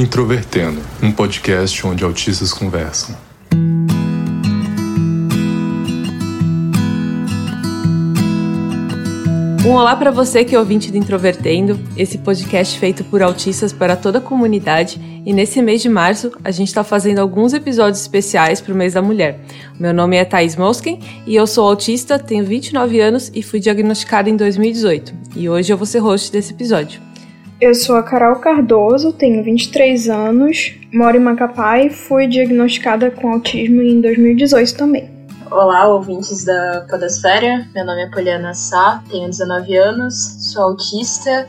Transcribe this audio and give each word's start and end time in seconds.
Introvertendo, 0.00 0.80
um 1.02 1.12
podcast 1.12 1.86
onde 1.86 2.02
autistas 2.02 2.54
conversam. 2.54 3.14
Um 9.62 9.72
olá 9.72 9.94
para 9.94 10.10
você 10.10 10.42
que 10.42 10.54
é 10.54 10.58
ouvinte 10.58 10.90
do 10.90 10.96
Introvertendo, 10.96 11.78
esse 11.98 12.16
podcast 12.16 12.78
feito 12.78 13.04
por 13.04 13.22
autistas 13.22 13.74
para 13.74 13.94
toda 13.94 14.16
a 14.16 14.22
comunidade. 14.22 14.98
E 15.26 15.34
nesse 15.34 15.60
mês 15.60 15.82
de 15.82 15.90
março, 15.90 16.32
a 16.42 16.50
gente 16.50 16.68
está 16.68 16.82
fazendo 16.82 17.18
alguns 17.18 17.52
episódios 17.52 18.00
especiais 18.00 18.58
para 18.58 18.72
o 18.72 18.76
mês 18.76 18.94
da 18.94 19.02
mulher. 19.02 19.38
Meu 19.78 19.92
nome 19.92 20.16
é 20.16 20.24
Thais 20.24 20.56
Mosken 20.56 20.98
e 21.26 21.36
eu 21.36 21.46
sou 21.46 21.68
autista, 21.68 22.18
tenho 22.18 22.42
29 22.42 22.98
anos 23.00 23.30
e 23.34 23.42
fui 23.42 23.60
diagnosticada 23.60 24.30
em 24.30 24.36
2018. 24.36 25.12
E 25.36 25.46
hoje 25.46 25.70
eu 25.70 25.76
vou 25.76 25.84
ser 25.84 25.98
host 25.98 26.32
desse 26.32 26.54
episódio. 26.54 27.09
Eu 27.60 27.74
sou 27.74 27.96
a 27.96 28.02
Carol 28.02 28.36
Cardoso, 28.36 29.12
tenho 29.12 29.44
23 29.44 30.08
anos, 30.08 30.72
moro 30.90 31.18
em 31.18 31.20
Macapá 31.20 31.78
e 31.78 31.90
fui 31.90 32.26
diagnosticada 32.26 33.10
com 33.10 33.30
autismo 33.30 33.82
em 33.82 34.00
2018 34.00 34.74
também. 34.76 35.10
Olá, 35.50 35.86
ouvintes 35.88 36.42
da 36.42 36.86
Podosfera. 36.88 37.68
Meu 37.74 37.84
nome 37.84 38.04
é 38.04 38.10
Poliana 38.10 38.54
Sá, 38.54 39.02
tenho 39.10 39.28
19 39.28 39.76
anos, 39.76 40.14
sou 40.40 40.62
autista, 40.62 41.46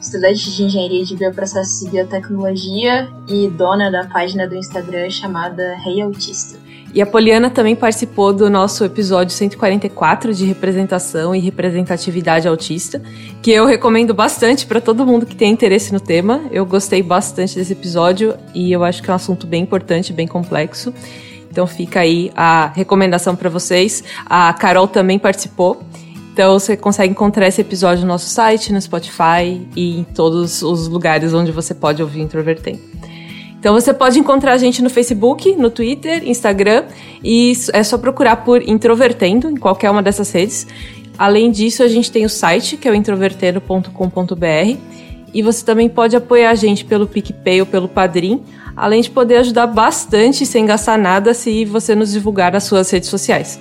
estudante 0.00 0.48
de 0.54 0.62
engenharia 0.62 1.04
de 1.04 1.16
bioprocessos 1.16 1.82
e 1.82 1.90
biotecnologia 1.90 3.08
e 3.26 3.48
dona 3.48 3.90
da 3.90 4.04
página 4.04 4.46
do 4.46 4.54
Instagram 4.54 5.10
chamada 5.10 5.74
Rei 5.78 6.00
Autista. 6.00 6.56
E 6.94 7.02
a 7.02 7.06
Poliana 7.06 7.50
também 7.50 7.76
participou 7.76 8.32
do 8.32 8.48
nosso 8.48 8.84
episódio 8.84 9.32
144 9.34 10.32
de 10.32 10.46
representação 10.46 11.34
e 11.34 11.38
representatividade 11.38 12.48
autista, 12.48 13.02
que 13.42 13.50
eu 13.50 13.66
recomendo 13.66 14.14
bastante 14.14 14.66
para 14.66 14.80
todo 14.80 15.06
mundo 15.06 15.26
que 15.26 15.36
tem 15.36 15.52
interesse 15.52 15.92
no 15.92 16.00
tema. 16.00 16.40
Eu 16.50 16.64
gostei 16.64 17.02
bastante 17.02 17.56
desse 17.56 17.72
episódio 17.74 18.34
e 18.54 18.72
eu 18.72 18.82
acho 18.82 19.02
que 19.02 19.10
é 19.10 19.12
um 19.12 19.16
assunto 19.16 19.46
bem 19.46 19.62
importante, 19.62 20.12
bem 20.12 20.26
complexo. 20.26 20.92
Então 21.50 21.66
fica 21.66 22.00
aí 22.00 22.30
a 22.34 22.72
recomendação 22.74 23.36
para 23.36 23.50
vocês. 23.50 24.02
A 24.24 24.52
Carol 24.54 24.88
também 24.88 25.18
participou. 25.18 25.82
Então 26.32 26.58
você 26.58 26.76
consegue 26.76 27.12
encontrar 27.12 27.48
esse 27.48 27.60
episódio 27.60 28.02
no 28.02 28.08
nosso 28.08 28.28
site, 28.28 28.72
no 28.72 28.80
Spotify 28.80 29.66
e 29.76 29.98
em 29.98 30.04
todos 30.04 30.62
os 30.62 30.88
lugares 30.88 31.34
onde 31.34 31.50
você 31.50 31.74
pode 31.74 32.00
ouvir 32.00 32.20
Introvertendo. 32.20 32.80
Então 33.58 33.74
você 33.74 33.92
pode 33.92 34.18
encontrar 34.18 34.52
a 34.52 34.56
gente 34.56 34.82
no 34.82 34.88
Facebook, 34.88 35.54
no 35.56 35.68
Twitter, 35.70 36.22
Instagram 36.28 36.84
e 37.22 37.52
é 37.72 37.82
só 37.82 37.98
procurar 37.98 38.36
por 38.36 38.62
Introvertendo 38.62 39.50
em 39.50 39.56
qualquer 39.56 39.90
uma 39.90 40.02
dessas 40.02 40.30
redes. 40.30 40.66
Além 41.18 41.50
disso, 41.50 41.82
a 41.82 41.88
gente 41.88 42.10
tem 42.12 42.24
o 42.24 42.28
site 42.28 42.76
que 42.76 42.86
é 42.86 42.90
o 42.90 42.94
introvertendo.com.br 42.94 44.78
e 45.34 45.42
você 45.42 45.64
também 45.64 45.88
pode 45.88 46.14
apoiar 46.14 46.50
a 46.50 46.54
gente 46.54 46.84
pelo 46.84 47.06
PicPay 47.06 47.60
ou 47.60 47.66
pelo 47.66 47.88
Padrim 47.88 48.42
além 48.78 49.00
de 49.00 49.10
poder 49.10 49.38
ajudar 49.38 49.66
bastante 49.66 50.46
sem 50.46 50.64
gastar 50.64 50.96
nada 50.96 51.34
se 51.34 51.64
você 51.64 51.94
nos 51.96 52.12
divulgar 52.12 52.52
nas 52.52 52.64
suas 52.64 52.88
redes 52.90 53.08
sociais. 53.08 53.58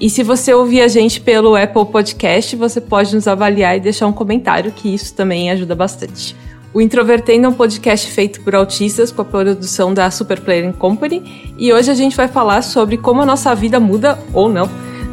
E 0.00 0.10
se 0.10 0.24
você 0.24 0.52
ouvir 0.52 0.80
a 0.80 0.88
gente 0.88 1.20
pelo 1.20 1.54
Apple 1.54 1.86
Podcast, 1.86 2.56
você 2.56 2.80
pode 2.80 3.14
nos 3.14 3.28
avaliar 3.28 3.76
e 3.76 3.80
deixar 3.80 4.08
um 4.08 4.12
comentário, 4.12 4.72
que 4.72 4.92
isso 4.92 5.14
também 5.14 5.48
ajuda 5.48 5.76
bastante. 5.76 6.34
O 6.74 6.80
Introvertendo 6.80 7.46
é 7.46 7.48
um 7.48 7.52
podcast 7.52 8.10
feito 8.10 8.40
por 8.40 8.54
autistas 8.54 9.12
com 9.12 9.20
a 9.20 9.24
produção 9.24 9.92
da 9.92 10.10
Super 10.10 10.40
Player 10.40 10.72
Company 10.72 11.52
e 11.58 11.72
hoje 11.72 11.90
a 11.90 11.94
gente 11.94 12.16
vai 12.16 12.28
falar 12.28 12.62
sobre 12.62 12.96
como 12.96 13.20
a 13.20 13.26
nossa 13.26 13.54
vida 13.54 13.78
muda 13.78 14.18
ou 14.32 14.48
não 14.48 14.68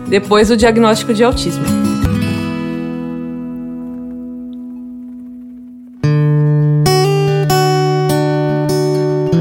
depois 0.07 0.47
do 0.47 0.55
diagnóstico 0.55 1.13
de 1.13 1.23
autismo. 1.23 1.88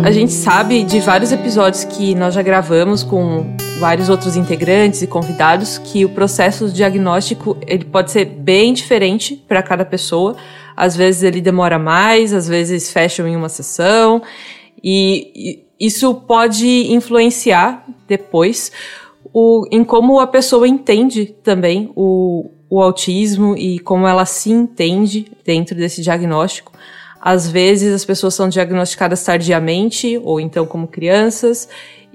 A 0.09 0.11
gente 0.11 0.33
sabe 0.33 0.85
de 0.85 1.01
vários 1.01 1.33
episódios 1.33 1.85
que 1.85 2.15
nós 2.15 2.33
já 2.33 2.41
gravamos 2.41 3.03
com 3.03 3.55
vários 3.79 4.09
outros 4.09 4.37
integrantes 4.37 5.03
e 5.03 5.07
convidados 5.07 5.77
que 5.77 6.03
o 6.03 6.09
processo 6.09 6.71
diagnóstico 6.71 7.59
ele 7.67 7.85
pode 7.85 8.11
ser 8.11 8.25
bem 8.25 8.73
diferente 8.73 9.37
para 9.47 9.63
cada 9.63 9.85
pessoa. 9.85 10.35
Às 10.75 10.97
vezes 10.97 11.25
ele 11.25 11.43
demora 11.43 11.79
mais, 11.79 12.33
às 12.33 12.49
vezes 12.49 12.91
fecham 12.91 13.29
em 13.29 13.37
uma 13.37 13.51
sessão 13.51 14.23
e 14.83 15.63
isso 15.79 16.15
pode 16.15 16.91
influenciar 16.91 17.85
depois 18.09 18.73
o, 19.31 19.69
em 19.71 19.85
como 19.85 20.21
a 20.21 20.27
pessoa 20.27 20.67
entende 20.67 21.27
também 21.27 21.93
o, 21.95 22.51
o 22.71 22.81
autismo 22.81 23.55
e 23.59 23.79
como 23.81 24.07
ela 24.07 24.25
se 24.25 24.51
entende 24.51 25.31
dentro 25.45 25.77
desse 25.77 26.01
diagnóstico. 26.01 26.73
Às 27.21 27.49
vezes 27.49 27.93
as 27.95 28.05
pessoas 28.05 28.35
são 28.35 28.49
diagnosticadas 28.49 29.23
tardiamente 29.23 30.21
ou 30.23 30.41
então 30.41 30.67
como 30.67 30.87
crianças. 30.87 31.69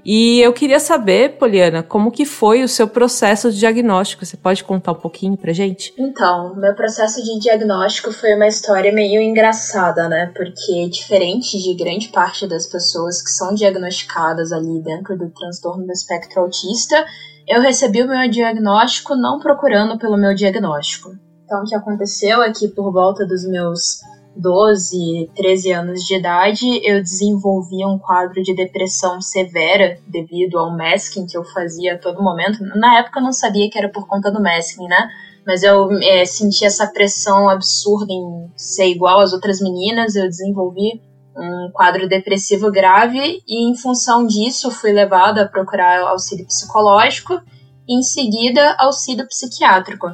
E 0.04 0.40
eu 0.40 0.52
queria 0.52 0.78
saber, 0.78 1.38
Poliana, 1.38 1.82
como 1.82 2.12
que 2.12 2.26
foi 2.26 2.62
o 2.62 2.68
seu 2.68 2.86
processo 2.86 3.50
de 3.50 3.58
diagnóstico? 3.58 4.24
Você 4.24 4.36
pode 4.36 4.62
contar 4.62 4.92
um 4.92 4.96
pouquinho 4.96 5.34
pra 5.34 5.50
gente? 5.54 5.94
Então, 5.96 6.54
meu 6.56 6.74
processo 6.74 7.24
de 7.24 7.38
diagnóstico 7.40 8.12
foi 8.12 8.34
uma 8.34 8.46
história 8.46 8.92
meio 8.92 9.18
engraçada, 9.22 10.06
né? 10.06 10.30
Porque 10.36 10.90
diferente 10.90 11.58
de 11.58 11.74
grande 11.74 12.08
parte 12.08 12.46
das 12.46 12.66
pessoas 12.66 13.22
que 13.22 13.30
são 13.30 13.54
diagnosticadas 13.54 14.52
ali 14.52 14.78
dentro 14.82 15.16
do 15.16 15.30
transtorno 15.30 15.86
do 15.86 15.92
espectro 15.92 16.42
autista, 16.42 17.02
eu 17.48 17.62
recebi 17.62 18.02
o 18.02 18.08
meu 18.08 18.28
diagnóstico 18.28 19.16
não 19.16 19.40
procurando 19.40 19.98
pelo 19.98 20.18
meu 20.18 20.34
diagnóstico. 20.34 21.12
Então, 21.46 21.62
o 21.62 21.64
que 21.64 21.74
aconteceu 21.74 22.42
é 22.42 22.52
que 22.52 22.68
por 22.68 22.92
volta 22.92 23.26
dos 23.26 23.46
meus 23.48 24.00
12, 24.36 25.30
13 25.34 25.72
anos 25.72 26.02
de 26.04 26.16
idade, 26.16 26.66
eu 26.82 27.00
desenvolvi 27.00 27.84
um 27.84 27.98
quadro 27.98 28.42
de 28.42 28.54
depressão 28.54 29.20
severa 29.20 29.98
devido 30.06 30.58
ao 30.58 30.76
masking 30.76 31.26
que 31.26 31.36
eu 31.36 31.44
fazia 31.44 31.94
a 31.94 31.98
todo 31.98 32.22
momento. 32.22 32.58
Na 32.76 32.98
época 32.98 33.20
eu 33.20 33.24
não 33.24 33.32
sabia 33.32 33.70
que 33.70 33.78
era 33.78 33.88
por 33.88 34.06
conta 34.06 34.30
do 34.30 34.42
masking, 34.42 34.86
né? 34.86 35.08
Mas 35.46 35.62
eu 35.62 35.90
é, 36.00 36.24
senti 36.24 36.64
essa 36.64 36.86
pressão 36.86 37.48
absurda 37.48 38.12
em 38.12 38.50
ser 38.56 38.86
igual 38.88 39.20
às 39.20 39.32
outras 39.32 39.60
meninas. 39.60 40.16
Eu 40.16 40.26
desenvolvi 40.28 41.00
um 41.36 41.70
quadro 41.72 42.08
depressivo 42.08 42.70
grave 42.70 43.42
e, 43.46 43.70
em 43.70 43.76
função 43.76 44.26
disso, 44.26 44.70
fui 44.70 44.92
levada 44.92 45.42
a 45.42 45.48
procurar 45.48 46.00
auxílio 46.00 46.46
psicológico 46.46 47.40
e, 47.86 47.98
em 47.98 48.02
seguida, 48.02 48.74
auxílio 48.78 49.26
psiquiátrico. 49.28 50.06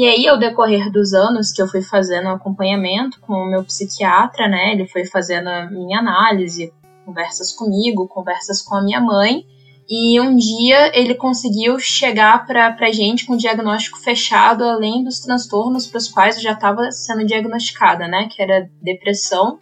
E 0.00 0.06
aí, 0.06 0.26
ao 0.26 0.38
decorrer 0.38 0.90
dos 0.90 1.12
anos 1.12 1.52
que 1.52 1.60
eu 1.60 1.68
fui 1.68 1.82
fazendo 1.82 2.30
acompanhamento 2.30 3.20
com 3.20 3.34
o 3.34 3.44
meu 3.44 3.62
psiquiatra, 3.62 4.48
né, 4.48 4.72
ele 4.72 4.88
foi 4.88 5.04
fazendo 5.04 5.48
a 5.48 5.66
minha 5.70 5.98
análise, 5.98 6.72
conversas 7.04 7.52
comigo, 7.52 8.08
conversas 8.08 8.62
com 8.62 8.76
a 8.76 8.80
minha 8.80 8.98
mãe, 8.98 9.44
e 9.86 10.18
um 10.18 10.34
dia 10.36 10.90
ele 10.98 11.14
conseguiu 11.14 11.78
chegar 11.78 12.46
para 12.46 12.74
a 12.80 12.90
gente 12.90 13.26
com 13.26 13.34
um 13.34 13.36
diagnóstico 13.36 13.98
fechado, 13.98 14.64
além 14.64 15.04
dos 15.04 15.20
transtornos 15.20 15.86
para 15.86 15.98
os 15.98 16.08
quais 16.08 16.36
eu 16.36 16.42
já 16.44 16.52
estava 16.52 16.90
sendo 16.90 17.26
diagnosticada, 17.26 18.08
né, 18.08 18.26
que 18.34 18.40
era 18.40 18.70
depressão 18.80 19.58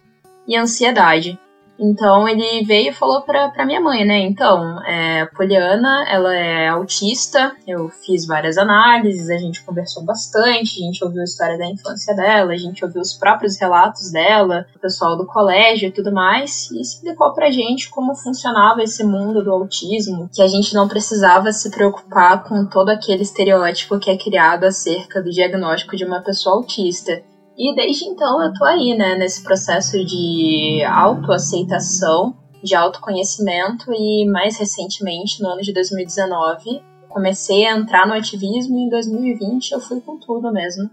e 0.47 0.55
ansiedade. 0.55 1.37
Então 1.79 2.27
ele 2.27 2.65
veio 2.65 2.89
e 2.89 2.93
falou 2.93 3.21
pra, 3.21 3.49
pra 3.49 3.65
minha 3.65 3.79
mãe, 3.79 4.05
né? 4.05 4.19
Então, 4.19 4.83
é, 4.85 5.25
Poliana, 5.27 6.05
ela 6.09 6.35
é 6.35 6.67
autista, 6.67 7.53
eu 7.65 7.89
fiz 7.89 8.27
várias 8.27 8.57
análises, 8.57 9.29
a 9.29 9.37
gente 9.37 9.63
conversou 9.63 10.03
bastante, 10.03 10.81
a 10.81 10.85
gente 10.85 11.03
ouviu 11.03 11.21
a 11.21 11.23
história 11.23 11.57
da 11.57 11.65
infância 11.65 12.13
dela, 12.13 12.51
a 12.51 12.57
gente 12.57 12.83
ouviu 12.83 13.01
os 13.01 13.13
próprios 13.13 13.57
relatos 13.57 14.11
dela, 14.11 14.65
o 14.75 14.79
pessoal 14.79 15.17
do 15.17 15.25
colégio 15.25 15.87
e 15.87 15.91
tudo 15.91 16.11
mais, 16.11 16.69
e 16.71 16.81
explicou 16.81 17.33
pra 17.33 17.49
gente 17.49 17.89
como 17.89 18.13
funcionava 18.13 18.83
esse 18.83 19.03
mundo 19.03 19.41
do 19.41 19.51
autismo, 19.51 20.29
que 20.33 20.41
a 20.41 20.47
gente 20.47 20.73
não 20.73 20.87
precisava 20.87 21.51
se 21.53 21.71
preocupar 21.71 22.43
com 22.43 22.65
todo 22.65 22.89
aquele 22.89 23.23
estereótipo 23.23 23.99
que 23.99 24.09
é 24.09 24.17
criado 24.17 24.65
acerca 24.65 25.21
do 25.21 25.29
diagnóstico 25.29 25.95
de 25.95 26.03
uma 26.03 26.21
pessoa 26.21 26.57
autista. 26.57 27.23
E 27.59 27.75
desde 27.75 28.05
então 28.05 28.41
eu 28.41 28.53
tô 28.53 28.63
aí, 28.63 28.95
né, 28.97 29.17
nesse 29.17 29.43
processo 29.43 30.03
de 30.05 30.81
autoaceitação, 30.85 32.33
de 32.63 32.73
autoconhecimento 32.73 33.91
e 33.91 34.25
mais 34.31 34.57
recentemente, 34.57 35.43
no 35.43 35.49
ano 35.49 35.61
de 35.61 35.73
2019, 35.73 36.81
comecei 37.09 37.65
a 37.65 37.77
entrar 37.77 38.07
no 38.07 38.13
ativismo 38.13 38.77
e 38.77 38.83
em 38.83 38.89
2020 38.89 39.73
eu 39.73 39.81
fui 39.81 39.99
com 39.99 40.17
tudo 40.17 40.53
mesmo. 40.53 40.89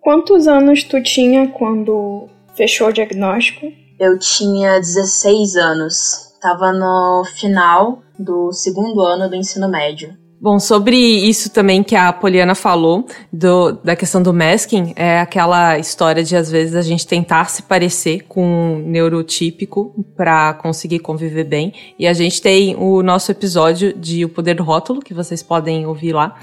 Quantos 0.00 0.48
anos 0.48 0.84
tu 0.84 1.02
tinha 1.02 1.48
quando 1.48 2.28
fechou 2.54 2.88
o 2.88 2.92
diagnóstico? 2.92 3.70
Eu 4.00 4.18
tinha 4.18 4.78
16 4.78 5.56
anos. 5.56 6.34
Tava 6.40 6.72
no 6.72 7.24
final 7.26 8.02
do 8.18 8.52
segundo 8.52 9.02
ano 9.02 9.28
do 9.28 9.36
ensino 9.36 9.68
médio. 9.68 10.16
Bom, 10.38 10.58
sobre 10.60 10.96
isso 10.96 11.50
também 11.50 11.82
que 11.82 11.96
a 11.96 12.12
Poliana 12.12 12.54
falou, 12.54 13.06
do, 13.32 13.72
da 13.72 13.96
questão 13.96 14.22
do 14.22 14.34
masking, 14.34 14.92
é 14.94 15.18
aquela 15.18 15.78
história 15.78 16.22
de 16.22 16.36
às 16.36 16.50
vezes 16.50 16.74
a 16.74 16.82
gente 16.82 17.06
tentar 17.06 17.48
se 17.48 17.62
parecer 17.62 18.24
com 18.28 18.44
um 18.44 18.78
neurotípico 18.78 19.94
para 20.14 20.52
conseguir 20.54 20.98
conviver 20.98 21.44
bem. 21.44 21.72
E 21.98 22.06
a 22.06 22.12
gente 22.12 22.42
tem 22.42 22.76
o 22.76 23.02
nosso 23.02 23.32
episódio 23.32 23.94
de 23.94 24.26
O 24.26 24.28
Poder 24.28 24.54
do 24.54 24.62
Rótulo, 24.62 25.00
que 25.00 25.14
vocês 25.14 25.42
podem 25.42 25.86
ouvir 25.86 26.12
lá 26.12 26.38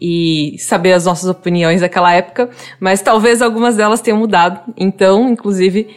e 0.00 0.56
saber 0.58 0.92
as 0.92 1.04
nossas 1.04 1.28
opiniões 1.28 1.80
daquela 1.80 2.12
época, 2.12 2.48
mas 2.78 3.02
talvez 3.02 3.42
algumas 3.42 3.76
delas 3.76 4.00
tenham 4.00 4.18
mudado. 4.18 4.72
Então, 4.76 5.28
inclusive, 5.28 5.88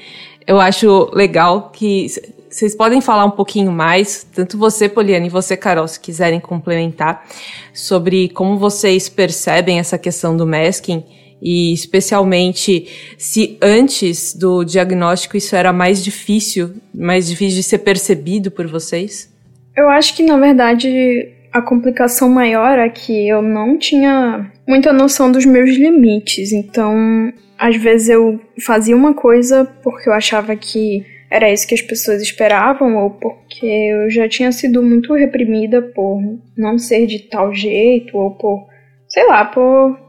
Eu 0.48 0.59
acho 0.59 1.09
legal 1.13 1.71
que 1.74 2.07
vocês 2.55 2.73
podem 2.73 3.01
falar 3.01 3.25
um 3.25 3.31
pouquinho 3.31 3.69
mais, 3.69 4.25
tanto 4.33 4.57
você, 4.57 4.87
Poliana, 4.87 5.25
e 5.25 5.29
você, 5.29 5.57
Carol, 5.57 5.85
se 5.89 5.99
quiserem 5.99 6.39
complementar, 6.39 7.27
sobre 7.73 8.29
como 8.29 8.57
vocês 8.57 9.09
percebem 9.09 9.77
essa 9.77 9.97
questão 9.97 10.37
do 10.37 10.47
masking 10.47 11.03
e 11.41 11.73
especialmente 11.73 12.87
se 13.17 13.57
antes 13.61 14.33
do 14.33 14.63
diagnóstico 14.63 15.35
isso 15.35 15.53
era 15.53 15.73
mais 15.73 16.01
difícil, 16.01 16.75
mais 16.93 17.27
difícil 17.27 17.57
de 17.57 17.63
ser 17.63 17.79
percebido 17.79 18.49
por 18.49 18.67
vocês? 18.67 19.29
Eu 19.75 19.89
acho 19.89 20.15
que 20.15 20.23
na 20.23 20.37
verdade 20.37 21.33
a 21.51 21.61
complicação 21.61 22.29
maior 22.29 22.79
é 22.79 22.87
que 22.87 23.27
eu 23.27 23.41
não 23.41 23.77
tinha 23.77 24.49
muita 24.65 24.93
noção 24.93 25.29
dos 25.29 25.45
meus 25.45 25.71
limites, 25.71 26.53
então 26.53 27.33
às 27.59 27.75
vezes 27.75 28.07
eu 28.07 28.39
fazia 28.65 28.95
uma 28.95 29.13
coisa 29.13 29.65
porque 29.83 30.07
eu 30.07 30.13
achava 30.13 30.55
que 30.55 31.14
era 31.30 31.51
isso 31.51 31.68
que 31.68 31.75
as 31.75 31.81
pessoas 31.81 32.22
esperavam 32.22 32.98
ou 32.98 33.10
porque 33.10 33.66
eu 33.66 34.10
já 34.10 34.27
tinha 34.30 34.51
sido 34.51 34.81
muito 34.81 35.13
reprimida 35.13 35.81
por 35.81 36.22
não 36.57 36.77
ser 36.77 37.06
de 37.07 37.19
tal 37.19 37.54
jeito 37.54 38.18
ou 38.18 38.31
por, 38.31 38.68
sei 39.07 39.27
lá, 39.27 39.45
por 39.45 40.06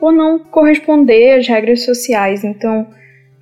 por 0.00 0.12
não 0.12 0.38
corresponder 0.38 1.38
às 1.38 1.46
regras 1.46 1.84
sociais. 1.84 2.42
Então, 2.42 2.86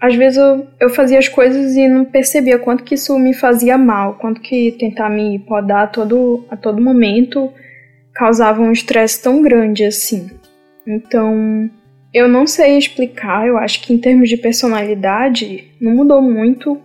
às 0.01 0.15
vezes 0.15 0.37
eu, 0.37 0.67
eu 0.81 0.91
fazia 0.91 1.19
as 1.19 1.29
coisas 1.29 1.77
e 1.77 1.87
não 1.87 2.05
percebia 2.05 2.59
quanto 2.59 2.83
que 2.83 2.97
isso 2.97 3.17
me 3.19 3.33
fazia 3.33 3.79
mal, 3.79 4.15
quanto 4.15 4.41
que 4.41 4.73
tentar 4.73 5.09
me 5.09 5.39
podar 5.39 5.85
a 5.85 5.87
todo, 5.87 6.45
a 6.51 6.57
todo 6.57 6.83
momento 6.83 7.51
causava 8.13 8.61
um 8.61 8.73
estresse 8.73 9.23
tão 9.23 9.41
grande 9.41 9.85
assim. 9.85 10.29
Então, 10.85 11.71
eu 12.13 12.27
não 12.27 12.47
sei 12.47 12.77
explicar, 12.77 13.47
eu 13.47 13.57
acho 13.57 13.81
que 13.81 13.95
em 13.95 13.99
termos 13.99 14.29
de 14.29 14.37
personalidade 14.37 15.71
não 15.81 15.95
mudou 15.95 16.21
muito 16.21 16.81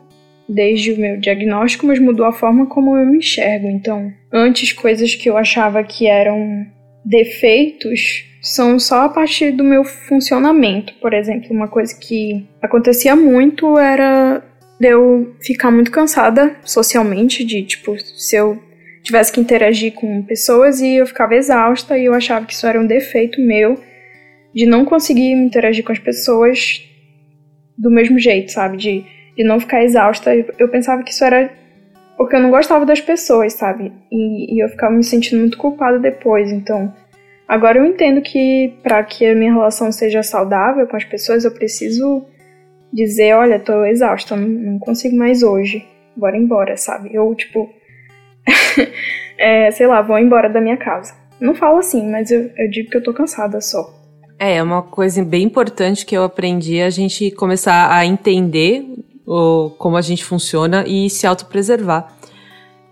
desde 0.48 0.92
o 0.92 1.00
meu 1.00 1.18
diagnóstico, 1.18 1.86
mas 1.86 2.00
mudou 2.00 2.26
a 2.26 2.34
forma 2.34 2.66
como 2.66 2.98
eu 2.98 3.06
me 3.06 3.20
enxergo. 3.20 3.68
Então, 3.68 4.12
antes 4.32 4.74
coisas 4.74 5.16
que 5.16 5.30
eu 5.30 5.38
achava 5.38 5.84
que 5.84 6.08
eram 6.08 6.66
defeitos 7.06 8.26
são 8.42 8.78
só 8.78 9.06
a 9.06 9.10
partir 9.10 9.52
do 9.52 9.64
meu 9.64 9.84
funcionamento. 9.84 10.94
Por 10.96 11.14
exemplo, 11.14 11.52
uma 11.52 11.68
coisa 11.68 11.98
que 11.98 12.46
acontecia 12.62 13.16
muito 13.16 13.78
era 13.78 14.44
de 14.80 14.90
eu 14.90 15.34
ficar 15.42 15.72
muito 15.72 15.92
cansada 15.92 16.56
socialmente, 16.64 17.46
de 17.46 17.64
tipo, 17.64 17.98
se 18.00 18.36
eu 18.36 18.62
tivesse 19.02 19.32
que 19.32 19.40
interagir 19.40 19.94
com 19.94 20.24
pessoas 20.24 20.82
e 20.82 20.96
eu 20.96 21.06
ficava 21.06 21.36
exausta 21.36 21.98
e 21.98 22.06
eu 22.06 22.14
achava 22.14 22.46
que 22.46 22.54
isso 22.54 22.68
era 22.68 22.80
um 22.80 22.88
defeito 22.88 23.40
meu 23.40 23.80
de 24.54 24.66
não 24.66 24.86
conseguir 24.86 25.32
interagir 25.32 25.84
com 25.84 25.92
as 25.92 26.00
pessoas 26.00 26.82
do 27.78 27.90
mesmo 27.90 28.20
jeito, 28.20 28.52
sabe? 28.52 28.78
De, 28.78 29.06
de 29.36 29.44
não 29.44 29.60
ficar 29.60 29.84
exausta. 29.84 30.34
Eu 30.58 30.68
pensava 30.70 31.04
que 31.04 31.12
isso 31.12 31.24
era 31.24 31.52
porque 32.18 32.36
eu 32.36 32.40
não 32.40 32.52
gostava 32.52 32.86
das 32.86 33.02
pessoas, 33.02 33.54
sabe? 33.54 33.92
E, 34.12 34.56
e 34.56 34.64
eu 34.64 34.70
ficava 34.70 34.94
me 34.94 35.04
sentindo 35.04 35.40
muito 35.40 35.58
culpada 35.58 35.98
depois. 36.00 36.52
Então, 36.52 36.94
Agora 37.48 37.78
eu 37.78 37.86
entendo 37.86 38.22
que 38.22 38.74
para 38.82 39.04
que 39.04 39.26
a 39.26 39.36
minha 39.36 39.54
relação 39.54 39.92
seja 39.92 40.24
saudável 40.24 40.88
com 40.88 40.96
as 40.96 41.04
pessoas, 41.04 41.44
eu 41.44 41.52
preciso 41.52 42.26
dizer, 42.92 43.36
olha, 43.36 43.60
tô 43.60 43.86
exausta, 43.86 44.36
não, 44.36 44.48
não 44.48 44.80
consigo 44.80 45.16
mais 45.16 45.44
hoje. 45.44 45.86
Bora 46.16 46.38
embora, 46.38 46.78
sabe? 46.78 47.10
Eu, 47.14 47.34
tipo, 47.36 47.70
é, 49.38 49.70
sei 49.72 49.88
lá, 49.88 50.02
vou 50.02 50.18
embora 50.18 50.50
da 50.50 50.62
minha 50.62 50.78
casa. 50.78 51.14
Não 51.40 51.54
falo 51.54 51.80
assim, 51.80 52.10
mas 52.10 52.32
eu, 52.32 52.50
eu 52.58 52.70
digo 52.70 52.90
que 52.90 52.98
eu 52.98 53.04
tô 53.04 53.14
cansada 53.14 53.60
só. 53.60 53.84
É, 54.40 54.56
é 54.56 54.64
uma 54.64 54.82
coisa 54.82 55.24
bem 55.24 55.44
importante 55.44 56.06
que 56.06 56.16
eu 56.16 56.24
aprendi 56.24 56.82
a 56.82 56.90
gente 56.90 57.30
começar 57.32 57.94
a 57.94 58.06
entender 58.06 58.86
o, 59.26 59.72
como 59.78 59.98
a 59.98 60.02
gente 60.02 60.24
funciona 60.24 60.86
e 60.88 61.10
se 61.10 61.26
autopreservar. 61.26 62.16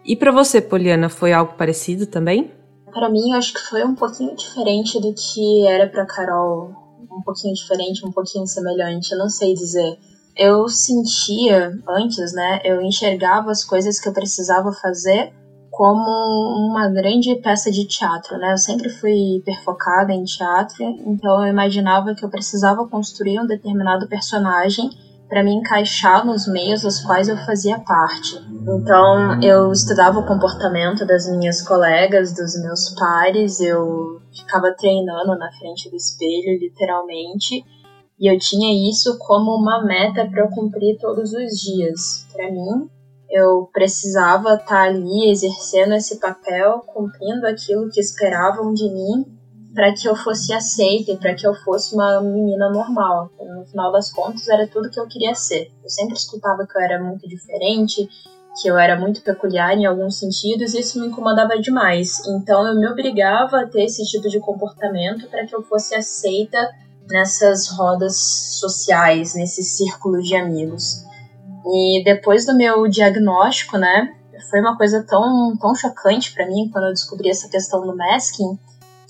E 0.04 0.16
para 0.16 0.32
você, 0.32 0.60
Poliana, 0.60 1.10
foi 1.10 1.32
algo 1.32 1.54
parecido 1.54 2.06
também? 2.06 2.52
Para 2.92 3.10
mim, 3.10 3.34
acho 3.34 3.54
que 3.54 3.62
foi 3.62 3.84
um 3.84 3.96
pouquinho 3.96 4.36
diferente 4.36 5.00
do 5.00 5.14
que 5.14 5.66
era 5.68 5.88
para 5.88 6.06
Carol. 6.06 6.72
Um 7.12 7.22
pouquinho 7.22 7.54
diferente, 7.54 8.06
um 8.06 8.12
pouquinho 8.12 8.48
semelhante, 8.48 9.12
eu 9.12 9.18
não 9.18 9.30
sei 9.30 9.54
dizer. 9.54 9.98
Eu 10.36 10.68
sentia 10.68 11.78
antes, 11.88 12.34
né? 12.34 12.62
Eu 12.64 12.82
enxergava 12.82 13.52
as 13.52 13.64
coisas 13.64 14.00
que 14.00 14.10
eu 14.10 14.14
precisava 14.14 14.72
fazer 14.72 15.34
como 15.70 16.70
uma 16.70 16.90
grande 16.90 17.36
peça 17.36 17.72
de 17.72 17.86
teatro, 17.86 18.38
né? 18.38 18.54
Eu 18.54 18.58
sempre 18.58 18.90
fui 18.90 19.38
hiperfocada 19.38 20.12
em 20.14 20.24
teatro, 20.24 20.84
então 21.06 21.46
eu 21.46 21.50
imaginava 21.50 22.14
que 22.14 22.26
eu 22.26 22.30
precisava 22.30 22.88
construir 22.88 23.40
um 23.40 23.46
determinado 23.46 24.08
personagem 24.08 24.90
para 25.32 25.46
me 25.46 25.54
encaixar 25.54 26.26
nos 26.26 26.46
meios 26.46 26.82
dos 26.82 27.00
quais 27.00 27.30
eu 27.30 27.38
fazia 27.38 27.80
parte. 27.80 28.36
Então, 28.68 29.42
eu 29.42 29.72
estudava 29.72 30.20
o 30.20 30.26
comportamento 30.26 31.06
das 31.06 31.26
minhas 31.38 31.62
colegas, 31.62 32.34
dos 32.34 32.62
meus 32.62 32.90
pares, 33.00 33.62
eu 33.62 34.20
ficava 34.36 34.76
treinando 34.78 35.38
na 35.38 35.50
frente 35.54 35.90
do 35.90 35.96
espelho, 35.96 36.60
literalmente, 36.60 37.64
e 38.20 38.30
eu 38.30 38.38
tinha 38.38 38.90
isso 38.90 39.18
como 39.20 39.56
uma 39.56 39.82
meta 39.86 40.28
para 40.30 40.42
eu 40.42 40.50
cumprir 40.50 40.98
todos 41.00 41.32
os 41.32 41.62
dias. 41.62 42.28
Para 42.34 42.52
mim, 42.52 42.90
eu 43.30 43.70
precisava 43.72 44.56
estar 44.56 44.66
tá 44.66 44.84
ali 44.84 45.32
exercendo 45.32 45.94
esse 45.94 46.20
papel, 46.20 46.80
cumprindo 46.88 47.48
aquilo 47.48 47.90
que 47.90 48.02
esperavam 48.02 48.74
de 48.74 48.84
mim 48.90 49.41
para 49.74 49.94
que 49.94 50.08
eu 50.08 50.16
fosse 50.16 50.54
aceita 50.54 51.12
e 51.12 51.18
para 51.18 51.34
que 51.34 51.48
eu 51.48 51.54
fosse 51.54 51.94
uma 51.96 52.22
menina 52.22 52.70
normal. 52.70 53.32
No 53.40 53.66
final 53.66 53.92
das 53.92 54.12
contas, 54.12 54.48
era 54.48 54.68
tudo 54.68 54.90
que 54.90 55.00
eu 55.00 55.08
queria 55.08 55.34
ser. 55.34 55.72
Eu 55.84 55.90
sempre 55.90 56.16
escutava 56.16 56.66
que 56.68 56.78
eu 56.78 56.82
era 56.82 57.02
muito 57.02 57.28
diferente, 57.28 58.08
que 58.60 58.68
eu 58.68 58.78
era 58.78 59.00
muito 59.00 59.22
peculiar 59.22 59.78
em 59.78 59.86
alguns 59.86 60.20
sentidos, 60.20 60.74
e 60.74 60.80
isso 60.80 61.00
me 61.00 61.08
incomodava 61.08 61.58
demais. 61.60 62.20
Então, 62.28 62.68
eu 62.68 62.76
me 62.76 62.88
obrigava 62.88 63.62
a 63.62 63.68
ter 63.68 63.84
esse 63.84 64.04
tipo 64.06 64.28
de 64.28 64.40
comportamento 64.40 65.28
para 65.28 65.46
que 65.46 65.56
eu 65.56 65.64
fosse 65.64 65.96
aceita 65.96 66.70
nessas 67.10 67.70
rodas 67.70 68.16
sociais, 68.60 69.36
nesse 69.36 69.64
círculo 69.64 70.22
de 70.22 70.36
amigos. 70.36 71.04
E 71.66 72.04
depois 72.04 72.46
do 72.46 72.56
meu 72.56 72.88
diagnóstico, 72.88 73.78
né, 73.78 74.14
foi 74.50 74.60
uma 74.60 74.76
coisa 74.76 75.06
tão, 75.08 75.56
tão 75.58 75.74
chocante 75.76 76.34
para 76.34 76.48
mim 76.48 76.70
quando 76.72 76.86
eu 76.86 76.94
descobri 76.94 77.30
essa 77.30 77.48
questão 77.48 77.82
do 77.82 77.96
masking, 77.96 78.58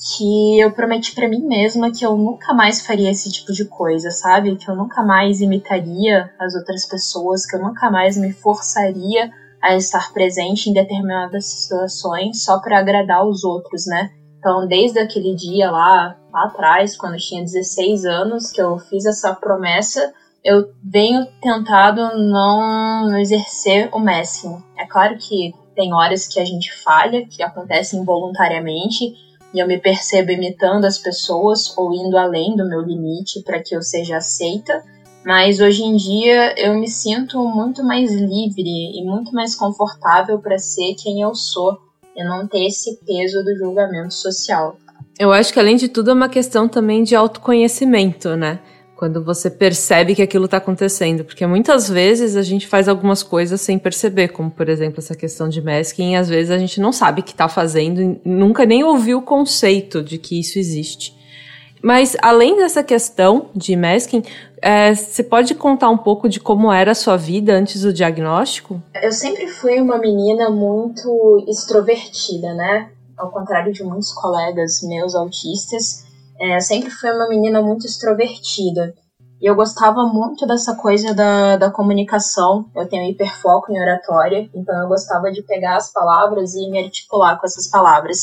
que 0.02 0.60
eu 0.60 0.72
prometi 0.72 1.14
para 1.14 1.30
mim 1.30 1.46
mesma 1.46 1.92
que 1.92 2.04
eu 2.04 2.18
nunca 2.18 2.54
mais 2.56 2.82
faria 2.82 3.12
esse 3.12 3.32
tipo 3.32 3.54
de 3.54 3.66
coisa, 3.66 4.10
sabe? 4.10 4.56
Que 4.56 4.68
eu 4.68 4.76
nunca 4.76 5.04
mais 5.04 5.42
imitaria 5.42 6.32
as 6.40 6.56
outras 6.56 6.88
pessoas, 6.88 7.46
que 7.46 7.56
eu 7.56 7.62
nunca 7.62 7.92
mais 7.92 8.18
me 8.18 8.34
forçaria 8.34 9.32
a 9.62 9.76
estar 9.76 10.12
presente 10.12 10.70
em 10.70 10.74
determinadas 10.74 11.46
situações 11.46 12.44
só 12.44 12.60
para 12.60 12.80
agradar 12.80 13.28
os 13.28 13.44
outros, 13.44 13.86
né? 13.86 14.10
Então, 14.40 14.68
desde 14.68 14.98
aquele 14.98 15.36
dia 15.36 15.70
lá, 15.70 16.18
lá 16.34 16.46
atrás, 16.46 16.98
quando 16.98 17.14
eu 17.14 17.20
tinha 17.20 17.44
16 17.44 18.06
anos, 18.06 18.50
que 18.50 18.60
eu 18.60 18.80
fiz 18.80 19.06
essa 19.06 19.36
promessa, 19.36 20.12
eu 20.44 20.72
venho 20.84 21.28
tentado 21.40 22.18
não 22.18 23.16
exercer 23.20 23.88
o 23.94 24.00
máximo. 24.00 24.64
É 24.76 24.88
claro 24.88 25.16
que 25.20 25.54
tem 25.76 25.94
horas 25.94 26.28
que 26.28 26.40
a 26.40 26.46
gente 26.46 26.74
falha, 26.84 27.28
que 27.28 27.44
acontecem 27.44 28.00
involuntariamente, 28.00 29.14
e 29.54 29.60
eu 29.60 29.68
me 29.68 29.78
percebo 29.78 30.32
imitando 30.32 30.86
as 30.86 30.98
pessoas 30.98 31.78
ou 31.78 31.94
indo 31.94 32.18
além 32.18 32.56
do 32.56 32.68
meu 32.68 32.82
limite 32.82 33.42
para 33.44 33.62
que 33.62 33.76
eu 33.76 33.82
seja 33.82 34.18
aceita. 34.18 34.84
Mas 35.26 35.60
hoje 35.60 35.84
em 35.84 35.96
dia 35.96 36.54
eu 36.58 36.74
me 36.74 36.88
sinto 36.88 37.38
muito 37.44 37.84
mais 37.84 38.12
livre 38.14 38.64
e 38.66 39.04
muito 39.04 39.34
mais 39.34 39.56
confortável 39.56 40.40
para 40.40 40.58
ser 40.58 40.96
quem 40.96 41.22
eu 41.22 41.36
sou 41.36 41.78
e 42.16 42.24
não 42.24 42.48
ter 42.48 42.66
esse 42.66 42.98
peso 43.06 43.44
do 43.44 43.56
julgamento 43.56 44.14
social. 44.14 44.78
Eu 45.20 45.32
acho 45.32 45.54
que 45.54 45.60
além 45.60 45.76
de 45.76 45.88
tudo 45.88 46.10
é 46.10 46.14
uma 46.14 46.30
questão 46.30 46.68
também 46.68 47.04
de 47.04 47.16
autoconhecimento, 47.16 48.36
né? 48.36 48.60
Quando 49.02 49.24
você 49.24 49.50
percebe 49.50 50.14
que 50.14 50.22
aquilo 50.22 50.46
está 50.46 50.58
acontecendo, 50.58 51.26
porque 51.26 51.44
muitas 51.48 51.90
vezes 51.90 52.36
a 52.36 52.44
gente 52.44 52.68
faz 52.68 52.88
algumas 52.88 53.24
coisas 53.24 53.60
sem 53.60 53.80
perceber, 53.80 54.28
como 54.28 54.52
por 54.52 54.70
exemplo 54.70 55.00
essa 55.00 55.16
questão 55.16 55.50
de 55.50 55.60
masking, 55.60 56.12
e 56.12 56.16
às 56.16 56.30
vezes 56.30 56.52
a 56.52 56.58
gente 56.60 56.80
não 56.80 56.92
sabe 56.92 57.24
que 57.24 57.32
está 57.32 57.50
fazendo, 57.50 58.22
nunca 58.24 58.64
nem 58.64 58.84
ouviu 58.84 59.18
o 59.18 59.22
conceito 59.24 60.04
de 60.04 60.20
que 60.20 60.40
isso 60.40 60.60
existe. 60.60 61.18
Mas 61.82 62.16
além 62.22 62.56
dessa 62.58 62.84
questão 62.84 63.50
de 63.56 63.76
masking, 63.76 64.22
é, 64.62 64.94
você 64.94 65.24
pode 65.24 65.56
contar 65.56 65.90
um 65.90 65.98
pouco 65.98 66.30
de 66.30 66.40
como 66.40 66.72
era 66.72 66.92
a 66.92 66.96
sua 66.96 67.18
vida 67.18 67.56
antes 67.56 67.82
do 67.82 67.92
diagnóstico? 67.92 68.84
Eu 69.02 69.12
sempre 69.12 69.48
fui 69.48 69.82
uma 69.82 69.98
menina 69.98 70.52
muito 70.52 71.44
extrovertida, 71.48 72.54
né? 72.54 72.92
Ao 73.18 73.32
contrário 73.32 73.74
de 73.74 73.84
muitos 73.84 74.14
colegas 74.14 74.84
meus 74.84 75.16
autistas, 75.16 76.06
é, 76.42 76.60
sempre 76.60 76.90
fui 76.90 77.12
uma 77.12 77.30
menina 77.30 77.62
muito 77.62 77.86
extrovertida. 77.86 78.94
E 79.40 79.50
eu 79.50 79.56
gostava 79.56 80.04
muito 80.06 80.46
dessa 80.46 80.76
coisa 80.76 81.14
da, 81.14 81.58
da 81.58 81.72
comunicação. 81.72 82.66
Eu 82.76 82.88
tenho 82.88 83.10
hiperfoco 83.10 83.72
em 83.72 83.80
oratória, 83.80 84.50
então 84.54 84.76
eu 84.82 84.88
gostava 84.88 85.32
de 85.32 85.42
pegar 85.44 85.78
as 85.78 85.92
palavras 85.92 86.54
e 86.56 86.70
me 86.70 86.84
articular 86.84 87.40
com 87.40 87.46
essas 87.46 87.70
palavras. 87.70 88.20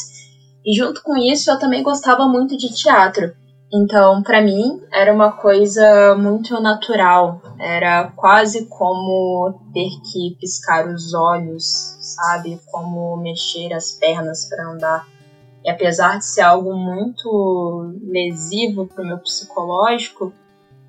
E 0.65 0.75
junto 0.77 1.03
com 1.03 1.17
isso, 1.17 1.51
eu 1.51 1.59
também 1.59 1.83
gostava 1.83 2.27
muito 2.29 2.57
de 2.57 2.73
teatro. 2.75 3.33
Então, 3.73 4.23
para 4.23 4.41
mim, 4.41 4.81
era 4.93 5.13
uma 5.13 5.33
coisa 5.33 6.15
muito 6.17 6.61
natural. 6.61 7.41
Era 7.59 8.11
quase 8.17 8.67
como 8.67 9.61
ter 9.73 9.91
que 10.11 10.37
piscar 10.41 10.89
os 10.89 11.15
olhos, 11.15 11.97
sabe? 12.01 12.61
Como 12.71 13.17
mexer 13.19 13.73
as 13.75 13.93
pernas 13.93 14.49
para 14.49 14.71
andar. 14.71 15.18
E 15.69 15.71
apesar 15.71 16.17
de 16.17 16.25
ser 16.25 16.41
algo 16.41 16.75
muito 16.75 17.95
lesivo 18.03 18.87
para 18.87 19.05
o 19.05 19.07
meu 19.07 19.19
psicológico, 19.19 20.33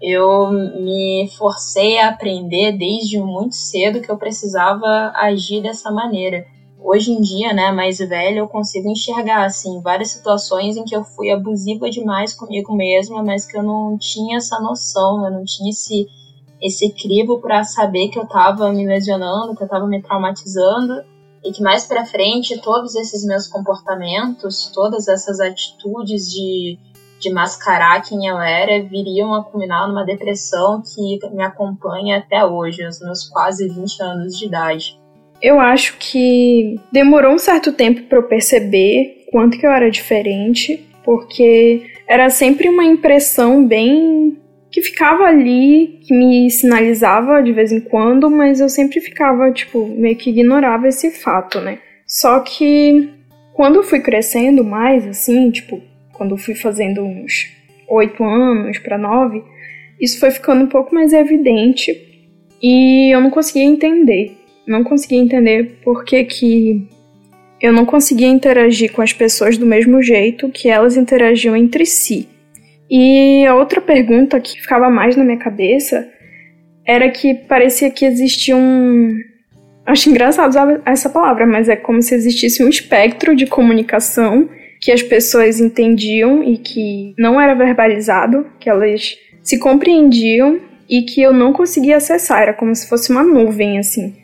eu 0.01 0.49
me 0.53 1.29
forcei 1.37 1.99
a 1.99 2.07
aprender 2.07 2.77
desde 2.77 3.19
muito 3.19 3.55
cedo 3.55 3.99
que 3.99 4.09
eu 4.09 4.15
precisava 4.15 5.11
agir 5.15 5.61
dessa 5.61 5.91
maneira. 5.91 6.45
Hoje 6.81 7.11
em 7.11 7.19
dia, 7.19 7.51
né, 7.51 7.73
mais 7.73 7.97
velha, 7.97 8.39
eu 8.39 8.47
consigo 8.47 8.87
enxergar 8.87 9.43
assim 9.43 9.81
várias 9.81 10.11
situações 10.11 10.77
em 10.77 10.85
que 10.85 10.95
eu 10.95 11.03
fui 11.03 11.29
abusiva 11.29 11.89
demais 11.89 12.33
comigo 12.33 12.73
mesma, 12.73 13.21
mas 13.21 13.45
que 13.45 13.57
eu 13.57 13.63
não 13.63 13.97
tinha 13.97 14.37
essa 14.37 14.61
noção, 14.61 15.25
eu 15.25 15.31
não 15.31 15.43
tinha 15.43 15.71
esse 15.71 16.07
esse 16.61 16.89
crivo 16.91 17.39
para 17.39 17.65
saber 17.65 18.09
que 18.09 18.19
eu 18.19 18.23
estava 18.23 18.71
me 18.71 18.85
lesionando, 18.85 19.55
que 19.55 19.61
eu 19.61 19.65
estava 19.65 19.85
me 19.87 20.01
traumatizando 20.01 21.03
e 21.43 21.51
que 21.51 21.61
mais 21.61 21.85
para 21.85 22.05
frente 22.05 22.59
todos 22.61 22.95
esses 22.95 23.25
meus 23.25 23.47
comportamentos, 23.47 24.71
todas 24.73 25.07
essas 25.07 25.39
atitudes 25.39 26.29
de 26.31 26.77
de 27.19 27.29
mascarar 27.31 28.01
quem 28.01 28.25
eu 28.25 28.39
era 28.39 28.81
viriam 28.81 29.33
a 29.35 29.43
culminar 29.43 29.87
numa 29.87 30.05
depressão 30.05 30.81
que 30.81 31.19
me 31.35 31.43
acompanha 31.43 32.17
até 32.17 32.43
hoje, 32.45 32.83
aos 32.83 33.01
meus 33.01 33.27
quase 33.27 33.67
20 33.67 34.01
anos 34.01 34.37
de 34.37 34.45
idade. 34.45 34.97
Eu 35.41 35.59
acho 35.59 35.97
que 35.97 36.79
demorou 36.91 37.33
um 37.33 37.37
certo 37.37 37.71
tempo 37.71 38.03
para 38.03 38.17
eu 38.17 38.23
perceber 38.23 39.25
quanto 39.31 39.57
que 39.57 39.65
eu 39.65 39.71
era 39.71 39.91
diferente, 39.91 40.87
porque 41.03 41.91
era 42.07 42.29
sempre 42.29 42.69
uma 42.69 42.83
impressão 42.83 43.65
bem 43.65 44.37
que 44.71 44.81
ficava 44.81 45.23
ali, 45.23 45.99
que 46.03 46.13
me 46.13 46.49
sinalizava 46.49 47.41
de 47.41 47.51
vez 47.51 47.71
em 47.71 47.79
quando, 47.79 48.29
mas 48.29 48.59
eu 48.59 48.69
sempre 48.69 48.99
ficava, 48.99 49.51
tipo, 49.51 49.87
meio 49.87 50.15
que 50.15 50.29
ignorava 50.29 50.87
esse 50.87 51.09
fato, 51.09 51.59
né? 51.59 51.79
Só 52.05 52.39
que 52.39 53.09
quando 53.53 53.77
eu 53.77 53.83
fui 53.83 53.99
crescendo 53.99 54.63
mais, 54.63 55.07
assim, 55.07 55.49
tipo, 55.51 55.81
quando 56.13 56.31
eu 56.31 56.37
fui 56.37 56.55
fazendo 56.55 57.01
uns 57.01 57.47
oito 57.89 58.23
anos 58.23 58.77
para 58.79 58.97
nove, 58.97 59.43
isso 59.99 60.19
foi 60.19 60.31
ficando 60.31 60.63
um 60.63 60.69
pouco 60.69 60.93
mais 60.93 61.13
evidente 61.13 61.95
e 62.61 63.13
eu 63.13 63.21
não 63.21 63.29
conseguia 63.29 63.63
entender 63.63 64.39
não 64.69 64.83
conseguia 64.83 65.17
entender 65.17 65.79
por 65.83 66.05
que, 66.05 66.23
que 66.23 66.87
eu 67.59 67.73
não 67.73 67.85
conseguia 67.85 68.27
interagir 68.27 68.91
com 68.91 69.01
as 69.01 69.11
pessoas 69.11 69.57
do 69.57 69.65
mesmo 69.65 70.01
jeito 70.01 70.47
que 70.49 70.69
elas 70.69 70.95
interagiam 70.95 71.55
entre 71.55 71.85
si. 71.85 72.29
E 72.89 73.45
a 73.45 73.55
outra 73.55 73.79
pergunta 73.79 74.39
que 74.39 74.59
ficava 74.59 74.89
mais 74.89 75.15
na 75.15 75.23
minha 75.23 75.37
cabeça 75.37 76.07
era 76.85 77.09
que 77.09 77.33
parecia 77.33 77.91
que 77.91 78.05
existia 78.05 78.55
um. 78.55 79.15
Acho 79.85 80.09
engraçado 80.09 80.49
usar 80.49 80.81
essa 80.85 81.09
palavra, 81.09 81.45
mas 81.45 81.69
é 81.69 81.75
como 81.75 82.01
se 82.01 82.15
existisse 82.15 82.63
um 82.63 82.69
espectro 82.69 83.35
de 83.35 83.45
comunicação 83.45 84.49
que 84.81 84.91
as 84.91 85.03
pessoas 85.03 85.59
entendiam 85.59 86.43
e 86.43 86.57
que 86.57 87.13
não 87.17 87.39
era 87.39 87.53
verbalizado, 87.53 88.45
que 88.59 88.69
elas 88.69 89.17
se 89.43 89.59
compreendiam 89.59 90.59
e 90.89 91.03
que 91.03 91.21
eu 91.21 91.33
não 91.33 91.51
conseguia 91.51 91.97
acessar. 91.97 92.41
Era 92.41 92.53
como 92.53 92.73
se 92.73 92.87
fosse 92.87 93.11
uma 93.11 93.23
nuvem, 93.23 93.77
assim 93.77 94.15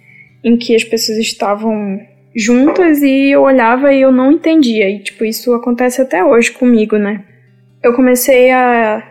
em 0.46 0.56
que 0.56 0.76
as 0.76 0.84
pessoas 0.84 1.18
estavam 1.18 2.00
juntas 2.36 3.02
e 3.02 3.32
eu 3.32 3.42
olhava 3.42 3.92
e 3.92 4.02
eu 4.02 4.12
não 4.12 4.32
entendia. 4.32 4.88
E, 4.88 5.00
tipo, 5.00 5.26
isso 5.26 5.52
acontece 5.56 6.00
até 6.00 6.24
hoje 6.24 6.52
comigo, 6.52 6.98
né? 6.98 7.24
Eu 7.86 7.94
comecei 7.94 8.50
a, 8.50 9.04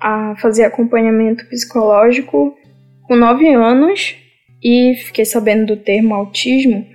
a 0.00 0.34
fazer 0.40 0.64
acompanhamento 0.64 1.46
psicológico 1.48 2.56
com 3.02 3.14
nove 3.14 3.46
anos 3.52 4.16
e 4.64 4.94
fiquei 5.04 5.26
sabendo 5.26 5.66
do 5.66 5.76
termo 5.76 6.14
autismo 6.14 6.86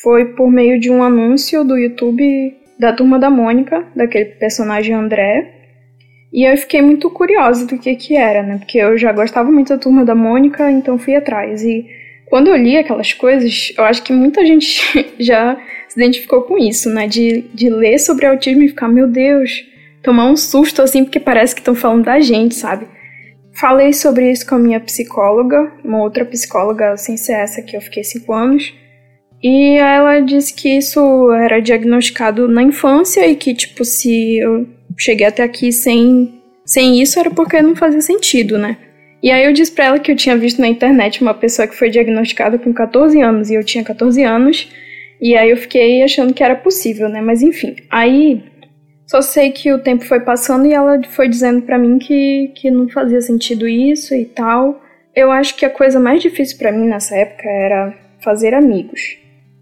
foi 0.00 0.26
por 0.36 0.48
meio 0.48 0.78
de 0.78 0.88
um 0.88 1.02
anúncio 1.02 1.64
do 1.64 1.76
YouTube 1.76 2.56
da 2.78 2.92
Turma 2.92 3.18
da 3.18 3.28
Mônica, 3.28 3.88
daquele 3.92 4.26
personagem 4.26 4.94
André. 4.94 5.52
E 6.32 6.48
eu 6.48 6.56
fiquei 6.56 6.80
muito 6.80 7.10
curiosa 7.10 7.66
do 7.66 7.76
que 7.76 7.96
que 7.96 8.14
era, 8.14 8.44
né? 8.44 8.58
Porque 8.58 8.78
eu 8.78 8.96
já 8.96 9.10
gostava 9.10 9.50
muito 9.50 9.70
da 9.70 9.78
Turma 9.78 10.04
da 10.04 10.14
Mônica, 10.14 10.70
então 10.70 10.96
fui 10.96 11.16
atrás. 11.16 11.64
E 11.64 11.84
quando 12.26 12.50
eu 12.50 12.56
li 12.56 12.78
aquelas 12.78 13.12
coisas, 13.12 13.74
eu 13.76 13.82
acho 13.82 14.04
que 14.04 14.12
muita 14.12 14.46
gente 14.46 14.80
já 15.18 15.60
se 15.88 15.98
identificou 15.98 16.42
com 16.42 16.56
isso, 16.56 16.88
né? 16.88 17.08
De, 17.08 17.46
de 17.52 17.68
ler 17.68 17.98
sobre 17.98 18.26
autismo 18.26 18.62
e 18.62 18.68
ficar, 18.68 18.86
meu 18.86 19.08
Deus, 19.08 19.66
tomar 20.02 20.30
um 20.30 20.36
susto 20.36 20.82
assim, 20.82 21.04
porque 21.04 21.20
parece 21.20 21.54
que 21.54 21.60
estão 21.60 21.74
falando 21.74 22.04
da 22.04 22.20
gente, 22.20 22.54
sabe? 22.54 22.86
Falei 23.58 23.92
sobre 23.92 24.30
isso 24.30 24.46
com 24.46 24.54
a 24.54 24.58
minha 24.58 24.78
psicóloga, 24.78 25.72
uma 25.84 26.02
outra 26.02 26.24
psicóloga 26.24 26.96
sem 26.96 27.16
ser 27.16 27.32
essa 27.32 27.60
que 27.60 27.76
eu 27.76 27.80
fiquei 27.80 28.04
cinco 28.04 28.32
anos. 28.32 28.72
E 29.42 29.76
ela 29.78 30.20
disse 30.20 30.52
que 30.54 30.68
isso 30.78 31.32
era 31.32 31.60
diagnosticado 31.60 32.48
na 32.48 32.62
infância 32.62 33.26
e 33.26 33.36
que, 33.36 33.54
tipo, 33.54 33.84
se 33.84 34.38
eu 34.38 34.66
cheguei 34.96 35.26
até 35.26 35.42
aqui 35.42 35.72
sem, 35.72 36.40
sem 36.64 37.00
isso 37.00 37.18
era 37.18 37.30
porque 37.30 37.60
não 37.62 37.74
fazia 37.74 38.00
sentido, 38.00 38.58
né? 38.58 38.76
E 39.22 39.30
aí 39.30 39.44
eu 39.44 39.52
disse 39.52 39.72
pra 39.72 39.86
ela 39.86 39.98
que 39.98 40.12
eu 40.12 40.16
tinha 40.16 40.36
visto 40.36 40.60
na 40.60 40.68
internet 40.68 41.20
uma 41.20 41.34
pessoa 41.34 41.66
que 41.66 41.76
foi 41.76 41.90
diagnosticada 41.90 42.58
com 42.58 42.72
14 42.72 43.20
anos 43.20 43.50
e 43.50 43.54
eu 43.54 43.64
tinha 43.64 43.82
14 43.82 44.22
anos. 44.22 44.70
E 45.20 45.36
aí 45.36 45.50
eu 45.50 45.56
fiquei 45.56 46.02
achando 46.02 46.32
que 46.32 46.42
era 46.44 46.54
possível, 46.54 47.08
né? 47.08 47.20
Mas 47.20 47.42
enfim, 47.42 47.74
aí 47.90 48.44
só 49.08 49.20
sei 49.20 49.50
que 49.50 49.72
o 49.72 49.82
tempo 49.82 50.04
foi 50.04 50.20
passando 50.20 50.66
e 50.66 50.72
ela 50.72 51.02
foi 51.10 51.28
dizendo 51.28 51.62
para 51.62 51.78
mim 51.78 51.98
que, 51.98 52.52
que 52.54 52.70
não 52.70 52.88
fazia 52.88 53.20
sentido 53.20 53.66
isso 53.66 54.14
e 54.14 54.24
tal. 54.24 54.80
Eu 55.14 55.32
acho 55.32 55.56
que 55.56 55.66
a 55.66 55.70
coisa 55.70 55.98
mais 55.98 56.22
difícil 56.22 56.58
para 56.58 56.70
mim 56.70 56.86
nessa 56.86 57.16
época 57.16 57.48
era 57.48 57.94
fazer 58.22 58.54
amigos. 58.54 59.00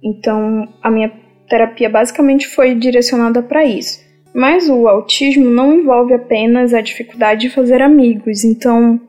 Então 0.02 0.68
a 0.82 0.90
minha 0.90 1.10
terapia 1.48 1.88
basicamente 1.88 2.46
foi 2.48 2.74
direcionada 2.74 3.42
para 3.42 3.64
isso. 3.64 4.04
Mas 4.34 4.68
o 4.68 4.86
autismo 4.86 5.48
não 5.48 5.72
envolve 5.72 6.12
apenas 6.12 6.74
a 6.74 6.82
dificuldade 6.82 7.48
de 7.48 7.50
fazer 7.50 7.80
amigos, 7.80 8.44
então 8.44 9.00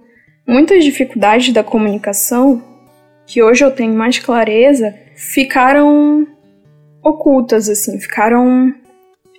Muitas 0.48 0.86
dificuldades 0.86 1.52
da 1.52 1.62
comunicação, 1.62 2.64
que 3.26 3.44
hoje 3.44 3.66
eu 3.66 3.70
tenho 3.70 3.94
mais 3.94 4.18
clareza, 4.18 4.96
ficaram 5.14 6.26
ocultas, 7.04 7.68
assim, 7.68 8.00
ficaram 8.00 8.74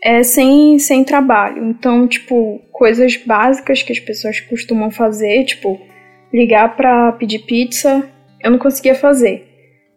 é, 0.03 0.23
sem, 0.23 0.79
sem 0.79 1.05
trabalho. 1.05 1.65
Então, 1.65 2.07
tipo, 2.07 2.61
coisas 2.73 3.17
básicas 3.17 3.83
que 3.83 3.93
as 3.93 3.99
pessoas 3.99 4.41
costumam 4.41 4.91
fazer, 4.91 5.45
tipo, 5.45 5.81
ligar 6.33 6.77
para 6.77 7.13
pedir 7.13 7.41
pizza, 7.41 8.09
eu 8.43 8.51
não 8.51 8.59
conseguia 8.59 8.95
fazer. 8.95 9.47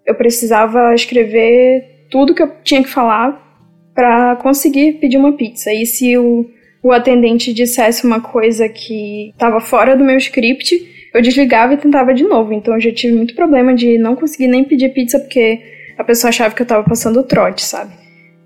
Eu 0.06 0.16
precisava 0.16 0.94
escrever 0.94 2.06
tudo 2.10 2.34
que 2.34 2.42
eu 2.42 2.52
tinha 2.64 2.84
que 2.84 2.90
falar 2.90 3.50
para 3.94 4.36
conseguir 4.38 4.94
pedir 4.94 5.18
uma 5.18 5.34
pizza. 5.34 5.72
E 5.74 5.86
se 5.86 6.18
o, 6.18 6.50
o 6.82 6.92
atendente 6.92 7.54
dissesse 7.54 8.06
uma 8.06 8.22
coisa 8.22 8.68
que 8.68 9.30
estava 9.30 9.60
fora 9.60 9.96
do 9.96 10.04
meu 10.04 10.18
script, 10.18 11.10
eu 11.14 11.22
desligava 11.22 11.74
e 11.74 11.78
tentava 11.78 12.14
de 12.14 12.24
novo. 12.24 12.54
Então 12.54 12.74
eu 12.74 12.82
já 12.82 12.92
tive 12.92 13.16
muito 13.16 13.36
problema 13.36 13.74
de 13.74 13.98
não 13.98 14.16
conseguir 14.16 14.48
nem 14.48 14.64
pedir 14.64 14.90
pizza 14.90 15.20
porque 15.20 15.62
a 15.98 16.04
pessoa 16.04 16.30
achava 16.30 16.56
que 16.56 16.62
eu 16.62 16.66
tava 16.66 16.88
passando 16.88 17.24
trote, 17.24 17.64
sabe? 17.64 17.94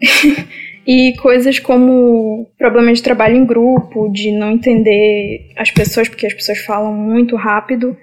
e 0.85 1.15
coisas 1.17 1.59
como 1.59 2.47
problema 2.57 2.93
de 2.93 3.01
trabalho 3.01 3.35
em 3.35 3.45
grupo, 3.45 4.11
de 4.11 4.31
não 4.31 4.51
entender 4.51 5.51
as 5.57 5.71
pessoas 5.71 6.07
porque 6.07 6.27
as 6.27 6.33
pessoas 6.33 6.59
falam 6.59 6.93
muito 6.93 7.35
rápido. 7.35 7.97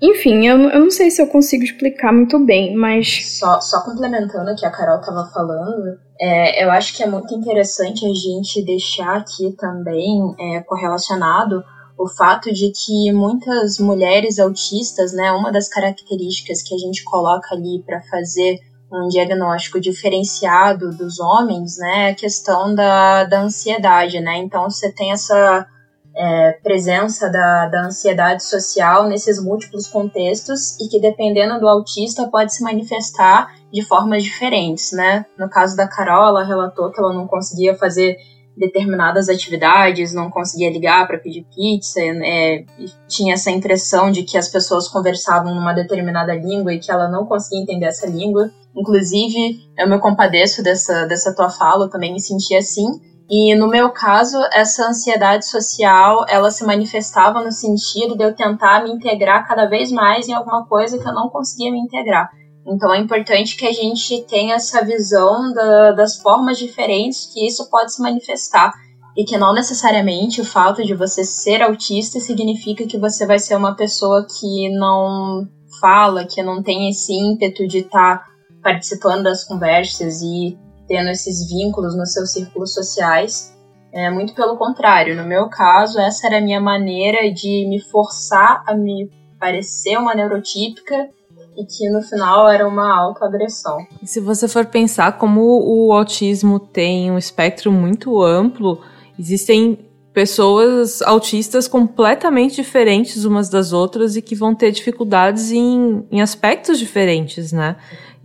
Enfim, 0.00 0.46
eu, 0.46 0.58
eu 0.58 0.80
não 0.80 0.90
sei 0.90 1.10
se 1.10 1.22
eu 1.22 1.26
consigo 1.26 1.64
explicar 1.64 2.12
muito 2.12 2.38
bem, 2.38 2.74
mas. 2.74 3.38
Só, 3.38 3.60
só 3.60 3.82
complementando 3.82 4.50
o 4.50 4.56
que 4.56 4.66
a 4.66 4.70
Carol 4.70 5.00
estava 5.00 5.30
falando, 5.32 5.98
é, 6.20 6.64
eu 6.64 6.70
acho 6.70 6.94
que 6.94 7.02
é 7.02 7.06
muito 7.06 7.34
interessante 7.34 8.04
a 8.04 8.12
gente 8.12 8.64
deixar 8.64 9.16
aqui 9.16 9.54
também 9.58 10.34
é, 10.38 10.60
correlacionado 10.60 11.62
o 11.98 12.08
fato 12.08 12.52
de 12.52 12.70
que 12.72 13.10
muitas 13.12 13.78
mulheres 13.78 14.38
autistas, 14.38 15.14
né, 15.14 15.32
uma 15.32 15.50
das 15.50 15.66
características 15.68 16.62
que 16.62 16.74
a 16.74 16.78
gente 16.78 17.02
coloca 17.04 17.54
ali 17.54 17.82
para 17.86 18.02
fazer 18.02 18.58
um 18.92 19.08
diagnóstico 19.08 19.80
diferenciado 19.80 20.90
dos 20.90 21.18
homens, 21.18 21.76
né, 21.78 22.08
é 22.08 22.10
a 22.10 22.14
questão 22.14 22.74
da, 22.74 23.24
da 23.24 23.42
ansiedade, 23.42 24.20
né, 24.20 24.36
então 24.38 24.70
você 24.70 24.92
tem 24.92 25.12
essa 25.12 25.66
é, 26.14 26.52
presença 26.62 27.28
da, 27.28 27.66
da 27.66 27.86
ansiedade 27.86 28.44
social 28.44 29.06
nesses 29.06 29.42
múltiplos 29.42 29.86
contextos 29.86 30.78
e 30.80 30.88
que 30.88 31.00
dependendo 31.00 31.60
do 31.60 31.68
autista 31.68 32.28
pode 32.28 32.54
se 32.54 32.62
manifestar 32.62 33.54
de 33.72 33.82
formas 33.82 34.22
diferentes, 34.22 34.92
né, 34.92 35.26
no 35.38 35.50
caso 35.50 35.76
da 35.76 35.88
Carol, 35.88 36.28
ela 36.28 36.44
relatou 36.44 36.90
que 36.90 37.00
ela 37.00 37.12
não 37.12 37.26
conseguia 37.26 37.74
fazer 37.74 38.16
determinadas 38.56 39.28
atividades, 39.28 40.14
não 40.14 40.30
conseguia 40.30 40.70
ligar 40.70 41.06
para 41.06 41.18
pedir 41.18 41.46
pizza, 41.54 42.00
né? 42.14 42.64
tinha 43.06 43.34
essa 43.34 43.50
impressão 43.50 44.10
de 44.10 44.22
que 44.22 44.38
as 44.38 44.48
pessoas 44.48 44.88
conversavam 44.88 45.54
numa 45.54 45.74
determinada 45.74 46.34
língua 46.34 46.72
e 46.72 46.78
que 46.78 46.90
ela 46.90 47.08
não 47.08 47.26
conseguia 47.26 47.62
entender 47.62 47.86
essa 47.86 48.06
língua. 48.06 48.50
Inclusive, 48.76 49.60
eu 49.78 49.88
me 49.88 49.98
compadeço 49.98 50.62
dessa, 50.62 51.06
dessa 51.06 51.34
tua 51.34 51.48
fala, 51.48 51.86
eu 51.86 51.90
também 51.90 52.12
me 52.12 52.20
senti 52.20 52.54
assim. 52.54 52.86
E 53.28 53.56
no 53.56 53.66
meu 53.66 53.90
caso, 53.90 54.38
essa 54.52 54.86
ansiedade 54.88 55.48
social, 55.48 56.24
ela 56.28 56.50
se 56.50 56.64
manifestava 56.64 57.42
no 57.42 57.50
sentido 57.50 58.16
de 58.16 58.22
eu 58.22 58.34
tentar 58.34 58.84
me 58.84 58.90
integrar 58.90 59.48
cada 59.48 59.66
vez 59.66 59.90
mais 59.90 60.28
em 60.28 60.32
alguma 60.32 60.66
coisa 60.66 60.98
que 60.98 61.08
eu 61.08 61.14
não 61.14 61.28
conseguia 61.28 61.72
me 61.72 61.80
integrar. 61.80 62.30
Então 62.66 62.92
é 62.92 62.98
importante 62.98 63.56
que 63.56 63.66
a 63.66 63.72
gente 63.72 64.22
tenha 64.28 64.56
essa 64.56 64.84
visão 64.84 65.52
da, 65.52 65.92
das 65.92 66.16
formas 66.20 66.58
diferentes 66.58 67.30
que 67.32 67.46
isso 67.46 67.68
pode 67.70 67.94
se 67.94 68.02
manifestar. 68.02 68.72
E 69.16 69.24
que 69.24 69.38
não 69.38 69.54
necessariamente 69.54 70.42
o 70.42 70.44
fato 70.44 70.84
de 70.84 70.94
você 70.94 71.24
ser 71.24 71.62
autista 71.62 72.20
significa 72.20 72.86
que 72.86 72.98
você 72.98 73.24
vai 73.24 73.38
ser 73.38 73.56
uma 73.56 73.74
pessoa 73.74 74.26
que 74.26 74.68
não 74.76 75.48
fala, 75.80 76.26
que 76.26 76.42
não 76.42 76.62
tem 76.62 76.90
esse 76.90 77.14
ímpeto 77.14 77.66
de 77.66 77.78
estar 77.78 78.18
tá 78.18 78.35
participando 78.66 79.22
das 79.22 79.44
conversas 79.44 80.20
e 80.22 80.58
tendo 80.88 81.08
esses 81.10 81.48
vínculos 81.48 81.96
nos 81.96 82.12
seus 82.12 82.32
círculos 82.32 82.74
sociais. 82.74 83.56
É, 83.92 84.10
muito 84.10 84.34
pelo 84.34 84.56
contrário, 84.56 85.14
no 85.14 85.22
meu 85.22 85.48
caso, 85.48 86.00
essa 86.00 86.26
era 86.26 86.38
a 86.38 86.40
minha 86.40 86.60
maneira 86.60 87.32
de 87.32 87.64
me 87.68 87.80
forçar 87.80 88.64
a 88.66 88.74
me 88.74 89.08
parecer 89.38 89.96
uma 89.96 90.16
neurotípica 90.16 91.08
e 91.56 91.64
que 91.64 91.88
no 91.88 92.02
final 92.02 92.48
era 92.50 92.66
uma 92.66 92.92
autoagressão. 92.98 93.78
Se 94.02 94.18
você 94.18 94.48
for 94.48 94.66
pensar 94.66 95.16
como 95.16 95.42
o 95.42 95.92
autismo 95.92 96.58
tem 96.58 97.08
um 97.08 97.16
espectro 97.16 97.70
muito 97.70 98.20
amplo, 98.20 98.80
existem 99.16 99.78
pessoas 100.12 101.02
autistas 101.02 101.68
completamente 101.68 102.56
diferentes 102.56 103.24
umas 103.24 103.48
das 103.48 103.72
outras 103.72 104.16
e 104.16 104.22
que 104.22 104.34
vão 104.34 104.54
ter 104.54 104.72
dificuldades 104.72 105.52
em, 105.52 106.04
em 106.10 106.20
aspectos 106.20 106.78
diferentes, 106.80 107.52
né? 107.52 107.76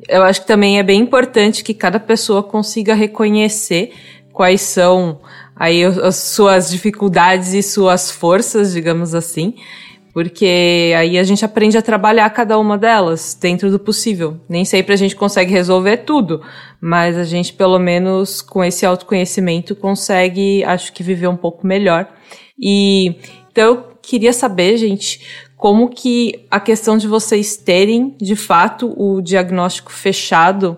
Eu 0.08 0.24
acho 0.24 0.42
que 0.42 0.48
também 0.48 0.80
é 0.80 0.84
bem 0.84 1.02
importante 1.02 1.64
que 1.64 1.74
cada 1.74 2.00
pessoa 2.00 2.44
consiga 2.44 2.94
reconhecer 2.94 3.94
quais 4.34 4.62
são 4.62 5.20
aí 5.56 5.84
as 5.84 6.16
suas 6.16 6.70
dificuldades 6.70 7.54
e 7.54 7.62
suas 7.62 8.10
forças, 8.10 8.74
digamos 8.74 9.14
assim, 9.14 9.54
porque 10.14 10.94
aí 10.98 11.18
a 11.18 11.24
gente 11.24 11.46
aprende 11.46 11.78
a 11.78 11.82
trabalhar 11.82 12.30
cada 12.32 12.58
uma 12.58 12.78
delas 12.78 13.38
dentro 13.40 13.70
do 13.70 13.80
possível. 13.80 14.40
Nem 14.50 14.66
sempre 14.66 14.94
a 14.94 14.98
gente 14.98 15.16
consegue 15.16 15.52
resolver 15.52 15.98
tudo, 15.98 16.42
mas 16.82 17.18
a 17.18 17.24
gente 17.24 17.54
pelo 17.54 17.80
menos 17.80 18.42
com 18.42 18.64
esse 18.64 18.86
autoconhecimento 18.86 19.76
consegue, 19.76 20.64
acho 20.64 20.92
que 20.92 21.04
viver 21.04 21.28
um 21.28 21.38
pouco 21.38 21.66
melhor. 21.66 22.08
E 22.60 23.16
então 23.52 23.64
eu 23.66 23.84
queria 24.02 24.34
saber, 24.34 24.78
gente, 24.78 25.22
como 25.62 25.90
que 25.90 26.48
a 26.50 26.60
questão 26.60 26.98
de 26.98 27.08
vocês 27.08 27.56
terem, 27.56 28.16
de 28.20 28.36
fato, 28.36 28.96
o 29.00 29.22
diagnóstico 29.22 29.92
fechado 29.92 30.76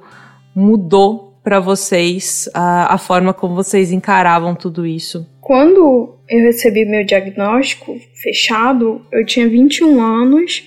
mudou 0.54 1.40
para 1.42 1.58
vocês 1.62 2.50
a, 2.54 2.94
a 2.94 2.98
forma 2.98 3.34
como 3.34 3.56
vocês 3.56 3.94
encaravam 3.94 4.54
tudo 4.54 4.86
isso? 4.86 5.26
Quando 5.40 6.18
eu 6.28 6.42
recebi 6.42 6.84
meu 6.84 7.06
diagnóstico 7.06 7.98
fechado, 8.22 9.02
eu 9.10 9.26
tinha 9.26 9.48
21 9.48 10.02
anos 10.02 10.66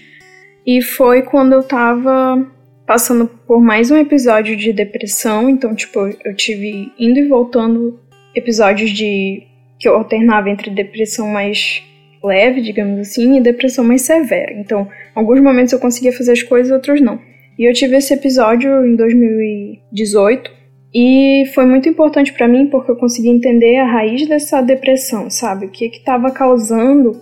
e 0.67 0.81
foi 0.81 1.21
quando 1.21 1.53
eu 1.53 1.63
tava 1.63 2.43
passando 2.87 3.27
por 3.47 3.61
mais 3.61 3.91
um 3.91 3.99
episódio 3.99 4.57
de 4.57 4.73
depressão, 4.73 5.51
então 5.51 5.75
tipo, 5.75 5.99
eu 6.25 6.35
tive 6.35 6.91
indo 6.99 7.19
e 7.19 7.29
voltando 7.29 8.01
episódios 8.35 8.93
de 8.93 9.43
que 9.79 9.87
eu 9.87 9.95
alternava 9.95 10.49
entre 10.49 10.71
depressão 10.71 11.29
mais 11.29 11.83
leve, 12.27 12.61
digamos 12.61 12.99
assim, 13.01 13.37
e 13.37 13.41
depressão 13.41 13.85
mais 13.85 14.03
severa. 14.03 14.53
Então, 14.53 14.89
alguns 15.15 15.41
momentos 15.41 15.73
eu 15.73 15.79
conseguia 15.79 16.13
fazer 16.13 16.33
as 16.33 16.43
coisas, 16.43 16.73
outros 16.73 17.01
não. 17.01 17.19
E 17.59 17.65
eu 17.65 17.73
tive 17.73 17.97
esse 17.97 18.13
episódio 18.13 18.85
em 18.85 18.97
2018 18.97 20.51
e 20.95 21.45
foi 21.55 21.65
muito 21.65 21.89
importante 21.89 22.33
para 22.33 22.49
mim 22.49 22.67
porque 22.67 22.91
eu 22.91 22.97
consegui 22.97 23.29
entender 23.29 23.77
a 23.77 23.87
raiz 23.87 24.27
dessa 24.27 24.61
depressão, 24.61 25.31
sabe? 25.31 25.67
O 25.67 25.71
que 25.71 25.87
estava 25.87 26.31
causando 26.31 27.21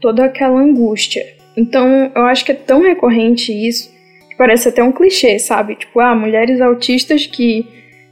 toda 0.00 0.24
aquela 0.24 0.60
angústia. 0.60 1.24
Então, 1.56 2.10
eu 2.14 2.22
acho 2.22 2.44
que 2.44 2.52
é 2.52 2.54
tão 2.54 2.80
recorrente 2.82 3.52
isso 3.52 3.90
que 4.30 4.36
parece 4.36 4.68
até 4.68 4.82
um 4.82 4.92
clichê, 4.92 5.38
sabe? 5.38 5.74
Tipo, 5.74 6.00
ah, 6.00 6.14
mulheres 6.14 6.60
autistas 6.60 7.26
que 7.26 7.66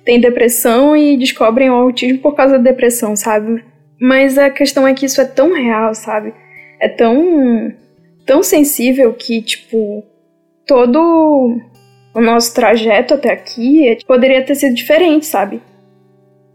têm 0.04 0.20
depressão 0.20 0.96
e 0.96 1.16
descobrem 1.16 1.70
o 1.70 1.74
autismo 1.74 2.18
por 2.18 2.34
causa 2.34 2.58
da 2.58 2.70
depressão, 2.70 3.14
sabe? 3.14 3.62
Mas 4.00 4.38
a 4.38 4.48
questão 4.50 4.86
é 4.86 4.94
que 4.94 5.06
isso 5.06 5.20
é 5.20 5.24
tão 5.24 5.52
real, 5.52 5.94
sabe? 5.94 6.32
É 6.80 6.88
tão 6.88 7.72
tão 8.24 8.42
sensível 8.42 9.12
que 9.14 9.40
tipo 9.40 10.04
todo 10.66 11.58
o 12.14 12.20
nosso 12.20 12.54
trajeto 12.54 13.14
até 13.14 13.32
aqui 13.32 13.98
poderia 14.06 14.44
ter 14.44 14.54
sido 14.54 14.74
diferente, 14.74 15.26
sabe? 15.26 15.62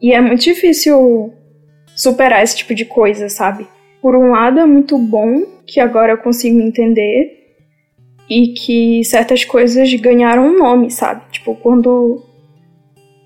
E 0.01 0.13
é 0.13 0.21
muito 0.21 0.43
difícil 0.43 1.33
superar 1.95 2.43
esse 2.43 2.57
tipo 2.57 2.75
de 2.75 2.85
coisa, 2.85 3.29
sabe? 3.29 3.67
Por 4.01 4.15
um 4.15 4.31
lado 4.31 4.59
é 4.59 4.65
muito 4.65 4.97
bom 4.97 5.43
que 5.65 5.79
agora 5.79 6.13
eu 6.13 6.17
consigo 6.17 6.59
entender 6.59 7.43
e 8.29 8.49
que 8.49 9.03
certas 9.03 9.43
coisas 9.43 9.93
ganharam 9.95 10.47
um 10.47 10.57
nome, 10.57 10.91
sabe? 10.91 11.23
Tipo, 11.31 11.55
quando 11.55 12.21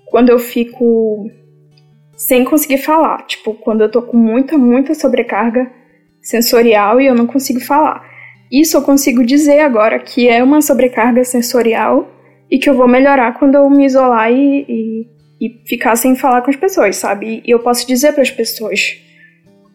quando 0.06 0.30
eu 0.30 0.38
fico 0.38 1.30
sem 2.18 2.44
conseguir 2.44 2.78
falar. 2.78 3.24
Tipo, 3.28 3.54
quando 3.54 3.82
eu 3.82 3.90
tô 3.90 4.02
com 4.02 4.16
muita, 4.16 4.58
muita 4.58 4.92
sobrecarga 4.92 5.70
sensorial 6.20 7.00
e 7.00 7.06
eu 7.06 7.14
não 7.14 7.28
consigo 7.28 7.60
falar. 7.60 8.04
Isso 8.50 8.76
eu 8.76 8.82
consigo 8.82 9.24
dizer 9.24 9.60
agora 9.60 9.98
que 10.00 10.28
é 10.28 10.42
uma 10.42 10.60
sobrecarga 10.60 11.22
sensorial 11.22 12.10
e 12.50 12.58
que 12.58 12.68
eu 12.68 12.74
vou 12.74 12.88
melhorar 12.88 13.38
quando 13.38 13.54
eu 13.54 13.70
me 13.70 13.86
isolar 13.86 14.32
e, 14.32 14.66
e, 14.68 15.06
e 15.40 15.62
ficar 15.68 15.94
sem 15.94 16.16
falar 16.16 16.42
com 16.42 16.50
as 16.50 16.56
pessoas, 16.56 16.96
sabe? 16.96 17.40
E 17.46 17.50
eu 17.50 17.60
posso 17.60 17.86
dizer 17.86 18.12
para 18.12 18.22
as 18.22 18.30
pessoas: 18.30 18.96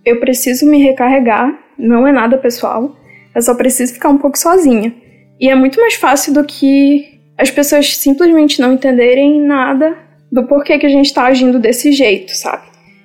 eu 0.04 0.20
preciso 0.20 0.66
me 0.66 0.84
recarregar, 0.84 1.58
não 1.78 2.06
é 2.06 2.12
nada 2.12 2.38
pessoal, 2.38 2.94
eu 3.34 3.42
só 3.42 3.56
preciso 3.56 3.94
ficar 3.94 4.10
um 4.10 4.18
pouco 4.18 4.38
sozinha. 4.38 4.94
E 5.40 5.50
é 5.50 5.56
muito 5.56 5.80
mais 5.80 5.94
fácil 5.94 6.34
do 6.34 6.44
que 6.44 7.20
as 7.38 7.50
pessoas 7.50 7.96
simplesmente 7.96 8.60
não 8.60 8.74
entenderem 8.74 9.40
nada 9.42 10.03
do 10.34 10.48
porquê 10.48 10.80
que 10.80 10.86
a 10.88 10.90
gente 10.90 11.06
está 11.06 11.26
agindo 11.26 11.60
desse 11.60 11.92
jeito, 11.92 12.36
sabe? 12.36 12.64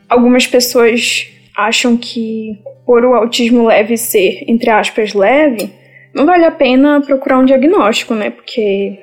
Algumas 0.08 0.46
pessoas 0.46 1.28
acham 1.54 1.94
que 1.94 2.58
por 2.86 3.04
o 3.04 3.14
autismo 3.14 3.66
leve 3.66 3.98
ser, 3.98 4.44
entre 4.48 4.70
aspas, 4.70 5.12
leve, 5.12 5.70
não 6.14 6.24
vale 6.24 6.46
a 6.46 6.50
pena 6.50 7.02
procurar 7.02 7.38
um 7.38 7.44
diagnóstico, 7.44 8.14
né? 8.14 8.30
Porque, 8.30 8.98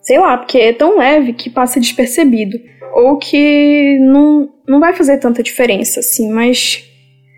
sei 0.00 0.18
lá, 0.18 0.38
porque 0.38 0.56
é 0.56 0.72
tão 0.72 0.96
leve 0.96 1.34
que 1.34 1.50
passa 1.50 1.78
despercebido. 1.78 2.58
Ou 2.94 3.18
que 3.18 3.98
não, 3.98 4.48
não 4.66 4.80
vai 4.80 4.94
fazer 4.94 5.18
tanta 5.18 5.42
diferença, 5.42 6.00
assim, 6.00 6.32
mas 6.32 6.82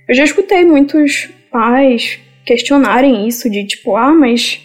eu 0.08 0.14
já 0.14 0.22
escutei 0.22 0.64
muitos 0.64 1.28
pais 1.50 2.20
questionarem 2.46 3.26
isso, 3.26 3.50
de 3.50 3.66
tipo, 3.66 3.96
ah, 3.96 4.14
mas 4.14 4.64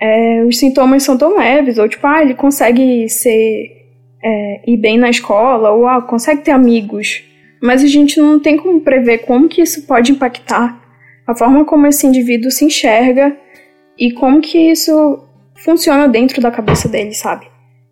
é, 0.00 0.42
os 0.42 0.58
sintomas 0.58 1.04
são 1.04 1.16
tão 1.16 1.38
leves, 1.38 1.78
ou 1.78 1.88
tipo, 1.88 2.04
ah, 2.08 2.22
ele 2.22 2.34
consegue 2.34 3.08
ser 3.08 3.81
é, 4.22 4.60
ir 4.66 4.76
bem 4.76 4.98
na 4.98 5.10
escola, 5.10 5.70
ou 5.70 5.86
ah, 5.86 6.02
consegue 6.02 6.42
ter 6.42 6.52
amigos, 6.52 7.22
mas 7.60 7.82
a 7.82 7.86
gente 7.86 8.20
não 8.20 8.38
tem 8.38 8.56
como 8.56 8.80
prever 8.80 9.18
como 9.18 9.48
que 9.48 9.62
isso 9.62 9.86
pode 9.86 10.12
impactar 10.12 10.80
a 11.26 11.34
forma 11.34 11.64
como 11.64 11.86
esse 11.86 12.06
indivíduo 12.06 12.50
se 12.50 12.64
enxerga 12.64 13.36
e 13.98 14.12
como 14.12 14.40
que 14.40 14.58
isso 14.58 15.24
funciona 15.54 16.08
dentro 16.08 16.40
da 16.40 16.50
cabeça 16.50 16.88
dele, 16.88 17.14
sabe? 17.14 17.46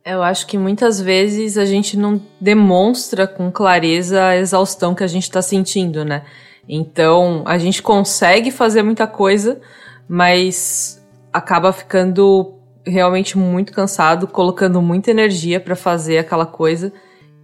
Eu 0.04 0.22
acho 0.22 0.46
que 0.46 0.58
muitas 0.58 1.00
vezes 1.00 1.56
a 1.58 1.64
gente 1.64 1.96
não 1.96 2.20
demonstra 2.40 3.26
com 3.26 3.50
clareza 3.50 4.24
a 4.24 4.36
exaustão 4.36 4.94
que 4.94 5.04
a 5.04 5.06
gente 5.06 5.24
está 5.24 5.42
sentindo, 5.42 6.04
né? 6.04 6.22
Então 6.68 7.42
a 7.46 7.58
gente 7.58 7.82
consegue 7.82 8.50
fazer 8.50 8.82
muita 8.82 9.06
coisa, 9.06 9.60
mas 10.08 11.00
acaba 11.32 11.72
ficando 11.72 12.54
realmente 12.86 13.36
muito 13.36 13.72
cansado, 13.72 14.26
colocando 14.26 14.80
muita 14.80 15.10
energia 15.10 15.60
para 15.60 15.76
fazer 15.76 16.18
aquela 16.18 16.46
coisa 16.46 16.92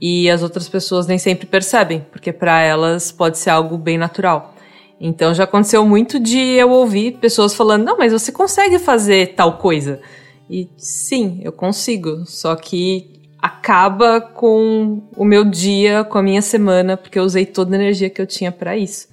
e 0.01 0.29
as 0.29 0.43
outras 0.43 0.69
pessoas 0.69 1.07
nem 1.07 1.19
sempre 1.19 1.47
percebem, 1.47 2.05
porque 2.11 2.33
para 2.33 2.61
elas 2.61 3.11
pode 3.11 3.39
ser 3.39 3.51
algo 3.51 3.79
bem 3.79 3.99
natural. 3.99 4.55
Então 5.01 5.35
já 5.35 5.45
aconteceu 5.45 5.87
muito 5.87 6.19
de 6.19 6.39
eu 6.39 6.71
ouvir 6.71 7.19
pessoas 7.19 7.55
falando: 7.55 7.85
"Não, 7.85 7.99
mas 7.99 8.13
você 8.13 8.33
consegue 8.33 8.79
fazer 8.79 9.35
tal 9.35 9.59
coisa". 9.59 10.01
E 10.49 10.71
sim, 10.77 11.41
eu 11.43 11.53
consigo, 11.53 12.25
só 12.27 12.55
que 12.55 13.17
acaba 13.39 14.21
com 14.21 15.03
o 15.17 15.25
meu 15.25 15.45
dia, 15.45 16.05
com 16.05 16.19
a 16.19 16.23
minha 16.23 16.43
semana, 16.43 16.97
porque 16.97 17.19
eu 17.19 17.25
usei 17.25 17.45
toda 17.45 17.75
a 17.75 17.79
energia 17.79 18.11
que 18.11 18.21
eu 18.21 18.27
tinha 18.27 18.51
para 18.51 18.77
isso. 18.77 19.09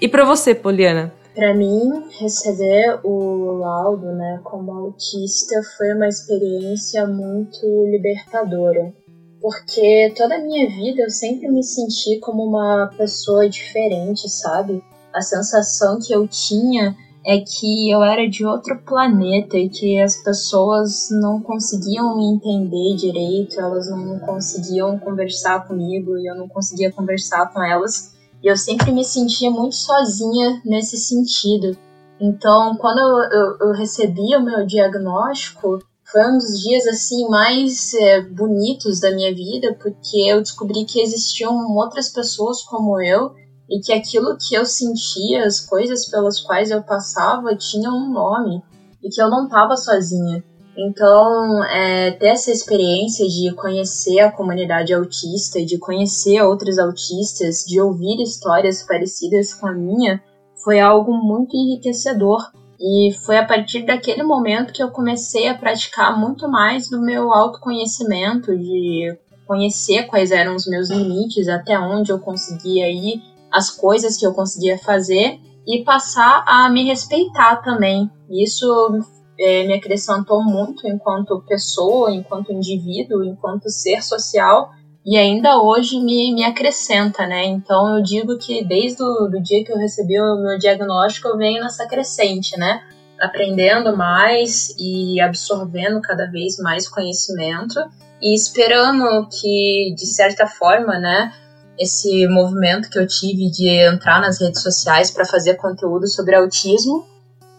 E 0.00 0.06
para 0.06 0.24
você, 0.24 0.54
Poliana, 0.54 1.12
para 1.38 1.54
mim, 1.54 2.02
receber 2.18 2.98
o 3.04 3.58
laudo, 3.58 4.06
né, 4.06 4.40
como 4.42 4.72
autista 4.72 5.54
foi 5.76 5.94
uma 5.94 6.08
experiência 6.08 7.06
muito 7.06 7.64
libertadora, 7.86 8.92
porque 9.40 10.12
toda 10.16 10.34
a 10.34 10.40
minha 10.40 10.68
vida 10.68 11.02
eu 11.02 11.10
sempre 11.10 11.48
me 11.48 11.62
senti 11.62 12.18
como 12.18 12.42
uma 12.42 12.92
pessoa 12.98 13.48
diferente, 13.48 14.28
sabe? 14.28 14.82
A 15.14 15.22
sensação 15.22 16.00
que 16.00 16.12
eu 16.12 16.26
tinha 16.26 16.96
é 17.24 17.38
que 17.38 17.88
eu 17.88 18.02
era 18.02 18.28
de 18.28 18.44
outro 18.44 18.76
planeta 18.84 19.56
e 19.56 19.68
que 19.68 20.00
as 20.00 20.16
pessoas 20.16 21.08
não 21.08 21.40
conseguiam 21.40 22.16
me 22.16 22.34
entender 22.34 22.96
direito, 22.96 23.60
elas 23.60 23.88
não 23.88 24.18
conseguiam 24.18 24.98
conversar 24.98 25.68
comigo 25.68 26.18
e 26.18 26.26
eu 26.26 26.34
não 26.34 26.48
conseguia 26.48 26.90
conversar 26.90 27.52
com 27.52 27.62
elas. 27.62 28.17
E 28.42 28.50
eu 28.50 28.56
sempre 28.56 28.92
me 28.92 29.04
sentia 29.04 29.50
muito 29.50 29.74
sozinha 29.74 30.60
nesse 30.64 30.96
sentido. 30.96 31.76
Então, 32.20 32.76
quando 32.76 32.98
eu, 32.98 33.40
eu, 33.40 33.56
eu 33.68 33.72
recebi 33.72 34.34
o 34.36 34.42
meu 34.42 34.66
diagnóstico, 34.66 35.78
foi 36.10 36.26
um 36.26 36.38
dos 36.38 36.60
dias 36.62 36.86
assim 36.86 37.28
mais 37.28 37.92
é, 37.94 38.22
bonitos 38.22 38.98
da 39.00 39.10
minha 39.10 39.34
vida, 39.34 39.74
porque 39.74 40.18
eu 40.26 40.40
descobri 40.40 40.84
que 40.84 41.00
existiam 41.00 41.54
outras 41.76 42.08
pessoas 42.08 42.62
como 42.62 43.00
eu 43.00 43.34
e 43.68 43.80
que 43.80 43.92
aquilo 43.92 44.36
que 44.38 44.54
eu 44.54 44.64
sentia, 44.64 45.44
as 45.44 45.60
coisas 45.60 46.06
pelas 46.06 46.40
quais 46.40 46.70
eu 46.70 46.82
passava, 46.82 47.54
tinham 47.54 47.94
um 47.94 48.10
nome 48.10 48.62
e 49.02 49.10
que 49.10 49.20
eu 49.20 49.28
não 49.28 49.44
estava 49.44 49.76
sozinha. 49.76 50.42
Então, 50.78 51.64
é, 51.64 52.12
ter 52.12 52.28
essa 52.28 52.52
experiência 52.52 53.26
de 53.26 53.52
conhecer 53.56 54.20
a 54.20 54.30
comunidade 54.30 54.94
autista, 54.94 55.64
de 55.64 55.76
conhecer 55.76 56.40
outros 56.40 56.78
autistas, 56.78 57.64
de 57.66 57.80
ouvir 57.80 58.22
histórias 58.22 58.84
parecidas 58.84 59.52
com 59.52 59.66
a 59.66 59.72
minha, 59.72 60.22
foi 60.62 60.78
algo 60.78 61.12
muito 61.12 61.56
enriquecedor. 61.56 62.38
E 62.80 63.12
foi 63.26 63.38
a 63.38 63.44
partir 63.44 63.84
daquele 63.84 64.22
momento 64.22 64.72
que 64.72 64.80
eu 64.80 64.92
comecei 64.92 65.48
a 65.48 65.54
praticar 65.58 66.16
muito 66.16 66.48
mais 66.48 66.88
do 66.88 67.00
meu 67.00 67.32
autoconhecimento, 67.32 68.56
de 68.56 69.18
conhecer 69.48 70.04
quais 70.04 70.30
eram 70.30 70.54
os 70.54 70.64
meus 70.64 70.90
limites, 70.90 71.48
até 71.48 71.76
onde 71.76 72.12
eu 72.12 72.20
conseguia 72.20 72.88
ir, 72.88 73.20
as 73.50 73.68
coisas 73.68 74.16
que 74.16 74.24
eu 74.24 74.32
conseguia 74.32 74.78
fazer 74.78 75.40
e 75.66 75.82
passar 75.82 76.44
a 76.46 76.70
me 76.70 76.84
respeitar 76.84 77.56
também. 77.62 78.08
Isso 78.30 79.02
é, 79.38 79.66
me 79.66 79.74
acrescentou 79.74 80.42
muito 80.42 80.86
enquanto 80.86 81.42
pessoa, 81.46 82.12
enquanto 82.12 82.52
indivíduo, 82.52 83.24
enquanto 83.24 83.70
ser 83.70 84.02
social 84.02 84.70
e 85.06 85.16
ainda 85.16 85.62
hoje 85.62 85.98
me, 86.00 86.34
me 86.34 86.44
acrescenta, 86.44 87.26
né? 87.26 87.46
Então 87.46 87.96
eu 87.96 88.02
digo 88.02 88.36
que 88.36 88.62
desde 88.62 89.02
o 89.02 89.28
do 89.28 89.40
dia 89.40 89.64
que 89.64 89.72
eu 89.72 89.78
recebi 89.78 90.20
o 90.20 90.36
meu 90.36 90.58
diagnóstico 90.58 91.28
eu 91.28 91.38
venho 91.38 91.62
nessa 91.62 91.86
crescente, 91.86 92.58
né? 92.58 92.82
Aprendendo 93.18 93.96
mais 93.96 94.74
e 94.78 95.18
absorvendo 95.20 96.00
cada 96.02 96.26
vez 96.26 96.58
mais 96.58 96.86
conhecimento 96.86 97.80
e 98.20 98.34
esperando 98.34 99.28
que, 99.28 99.94
de 99.96 100.06
certa 100.06 100.46
forma, 100.46 100.98
né, 100.98 101.32
esse 101.78 102.26
movimento 102.26 102.90
que 102.90 102.98
eu 102.98 103.06
tive 103.06 103.50
de 103.50 103.68
entrar 103.68 104.20
nas 104.20 104.40
redes 104.40 104.60
sociais 104.60 105.10
para 105.10 105.24
fazer 105.24 105.54
conteúdo 105.54 106.06
sobre 106.06 106.34
autismo 106.34 107.06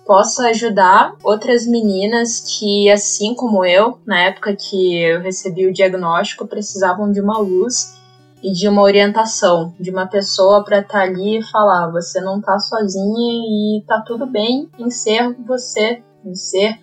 possa 0.09 0.47
ajudar 0.47 1.13
outras 1.23 1.67
meninas 1.67 2.41
que, 2.41 2.89
assim 2.89 3.35
como 3.35 3.63
eu, 3.63 3.99
na 4.07 4.21
época 4.21 4.55
que 4.55 4.99
eu 4.99 5.21
recebi 5.21 5.67
o 5.67 5.71
diagnóstico, 5.71 6.47
precisavam 6.47 7.11
de 7.11 7.21
uma 7.21 7.37
luz 7.37 7.95
e 8.41 8.51
de 8.51 8.67
uma 8.67 8.81
orientação, 8.81 9.71
de 9.79 9.91
uma 9.91 10.07
pessoa 10.07 10.63
para 10.63 10.79
estar 10.79 10.93
tá 10.93 11.03
ali 11.03 11.37
e 11.37 11.43
falar: 11.43 11.91
você 11.91 12.19
não 12.21 12.41
tá 12.41 12.57
sozinha 12.57 13.05
e 13.07 13.83
tá 13.85 14.01
tudo 14.01 14.25
bem 14.25 14.67
em 14.79 14.89
ser 14.89 15.31
você, 15.45 16.01
em 16.25 16.33
ser 16.33 16.79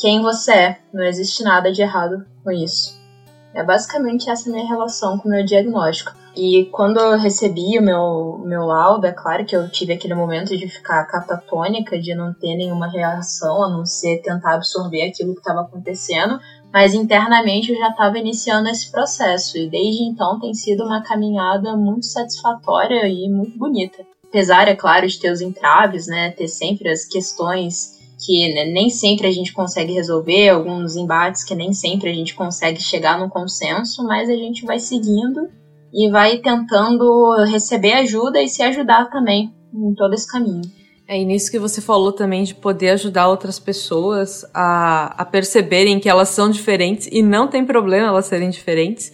quem 0.00 0.22
você 0.22 0.52
é. 0.52 0.78
Não 0.90 1.04
existe 1.04 1.44
nada 1.44 1.70
de 1.70 1.82
errado 1.82 2.24
com 2.42 2.50
isso. 2.50 2.98
É 3.54 3.62
basicamente 3.62 4.28
essa 4.28 4.50
minha 4.50 4.66
relação 4.66 5.16
com 5.16 5.28
o 5.28 5.30
meu 5.30 5.44
diagnóstico. 5.44 6.12
E 6.36 6.64
quando 6.72 6.98
eu 6.98 7.16
recebi 7.16 7.78
o 7.78 7.82
meu, 7.82 8.42
meu 8.44 8.66
laudo, 8.66 9.06
é 9.06 9.12
claro 9.12 9.44
que 9.44 9.54
eu 9.54 9.68
tive 9.68 9.92
aquele 9.92 10.14
momento 10.14 10.56
de 10.56 10.68
ficar 10.68 11.04
catatônica, 11.04 11.96
de 11.96 12.12
não 12.14 12.34
ter 12.34 12.56
nenhuma 12.56 12.88
reação, 12.88 13.62
a 13.62 13.68
não 13.68 13.86
ser 13.86 14.20
tentar 14.20 14.54
absorver 14.54 15.02
aquilo 15.02 15.34
que 15.34 15.40
estava 15.40 15.60
acontecendo, 15.60 16.40
mas 16.72 16.92
internamente 16.92 17.70
eu 17.70 17.78
já 17.78 17.90
estava 17.90 18.18
iniciando 18.18 18.68
esse 18.68 18.90
processo, 18.90 19.56
e 19.56 19.70
desde 19.70 20.02
então 20.02 20.40
tem 20.40 20.52
sido 20.52 20.82
uma 20.82 21.04
caminhada 21.04 21.76
muito 21.76 22.04
satisfatória 22.06 23.06
e 23.06 23.28
muito 23.28 23.56
bonita. 23.56 24.04
Apesar, 24.26 24.66
é 24.66 24.74
claro, 24.74 25.06
de 25.06 25.20
ter 25.20 25.30
os 25.30 25.40
entraves, 25.40 26.08
né, 26.08 26.32
ter 26.32 26.48
sempre 26.48 26.90
as 26.90 27.04
questões 27.04 27.93
que 28.24 28.54
né, 28.54 28.64
nem 28.66 28.88
sempre 28.88 29.26
a 29.26 29.30
gente 29.30 29.52
consegue 29.52 29.92
resolver, 29.92 30.48
alguns 30.48 30.96
embates 30.96 31.44
que 31.44 31.54
nem 31.54 31.72
sempre 31.72 32.10
a 32.10 32.14
gente 32.14 32.34
consegue 32.34 32.80
chegar 32.80 33.18
no 33.18 33.28
consenso, 33.28 34.02
mas 34.04 34.30
a 34.30 34.34
gente 34.34 34.64
vai 34.64 34.78
seguindo 34.78 35.48
e 35.92 36.10
vai 36.10 36.38
tentando 36.38 37.34
receber 37.44 37.92
ajuda 37.92 38.42
e 38.42 38.48
se 38.48 38.62
ajudar 38.62 39.10
também 39.10 39.52
em 39.72 39.94
todo 39.94 40.14
esse 40.14 40.30
caminho. 40.30 40.62
É 41.06 41.22
nisso 41.22 41.50
que 41.50 41.58
você 41.58 41.82
falou 41.82 42.12
também 42.12 42.44
de 42.44 42.54
poder 42.54 42.90
ajudar 42.90 43.28
outras 43.28 43.58
pessoas 43.58 44.44
a, 44.54 45.14
a 45.20 45.24
perceberem 45.24 46.00
que 46.00 46.08
elas 46.08 46.30
são 46.30 46.50
diferentes 46.50 47.08
e 47.12 47.22
não 47.22 47.46
tem 47.46 47.64
problema 47.64 48.08
elas 48.08 48.24
serem 48.24 48.48
diferentes. 48.48 49.12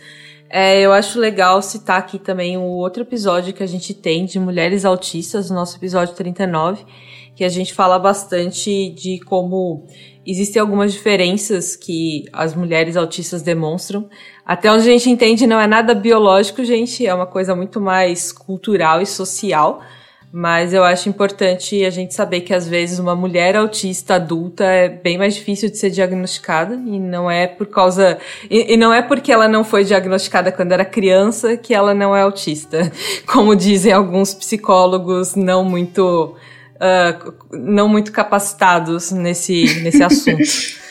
É, 0.53 0.81
eu 0.81 0.93
acho 0.93 1.21
legal 1.21 1.63
citar 1.63 2.01
aqui 2.01 2.19
também 2.19 2.57
o 2.57 2.63
outro 2.63 3.05
episódio 3.05 3.55
que 3.55 3.63
a 3.63 3.69
gente 3.69 3.95
tem 3.95 4.25
de 4.25 4.41
mulheres 4.41 4.85
autistas, 4.85 5.49
o 5.49 5.55
nosso 5.55 5.77
episódio 5.77 6.13
39, 6.17 6.85
que 7.37 7.45
a 7.45 7.49
gente 7.49 7.73
fala 7.73 8.01
bastante 8.01 8.91
de 8.91 9.21
como 9.21 9.87
existem 10.27 10.61
algumas 10.61 10.93
diferenças 10.93 11.77
que 11.77 12.25
as 12.33 12.53
mulheres 12.53 12.97
autistas 12.97 13.43
demonstram. 13.43 14.11
Até 14.45 14.73
onde 14.73 14.89
a 14.89 14.93
gente 14.93 15.09
entende, 15.09 15.47
não 15.47 15.61
é 15.61 15.69
nada 15.69 15.95
biológico, 15.95 16.65
gente, 16.65 17.07
é 17.07 17.15
uma 17.15 17.27
coisa 17.27 17.55
muito 17.55 17.81
mais 17.81 18.33
cultural 18.33 19.01
e 19.01 19.07
social. 19.07 19.81
Mas 20.33 20.73
eu 20.73 20.85
acho 20.85 21.09
importante 21.09 21.85
a 21.85 21.90
gente 21.90 22.14
saber 22.14 22.43
que 22.43 22.55
às 22.55 22.69
vezes 22.69 23.01
uma 23.01 23.16
mulher 23.16 23.57
autista 23.57 24.14
adulta 24.14 24.64
é 24.64 24.88
bem 24.88 25.19
mais 25.19 25.35
difícil 25.35 25.69
de 25.69 25.77
ser 25.77 25.90
diagnosticada 25.90 26.75
e 26.75 27.01
não 27.01 27.29
é 27.29 27.49
por 27.49 27.66
causa 27.66 28.16
e, 28.49 28.75
e, 28.75 28.77
não 28.77 28.95
é 28.95 29.03
porque 29.03 29.33
ela 29.33 29.49
não 29.49 29.64
foi 29.64 29.83
diagnosticada 29.83 30.53
quando 30.53 30.71
era 30.71 30.85
criança 30.85 31.57
que 31.57 31.75
ela 31.75 31.93
não 31.93 32.14
é 32.14 32.23
autista, 32.23 32.93
como 33.27 33.57
dizem 33.57 33.93
alguns 33.93 34.33
psicólogos 34.33 35.35
não 35.35 35.64
muito 35.64 36.37
uh, 36.77 37.35
não 37.51 37.88
muito 37.88 38.12
capacitados 38.12 39.11
nesse, 39.11 39.81
nesse 39.83 40.03
assunto. 40.03 40.43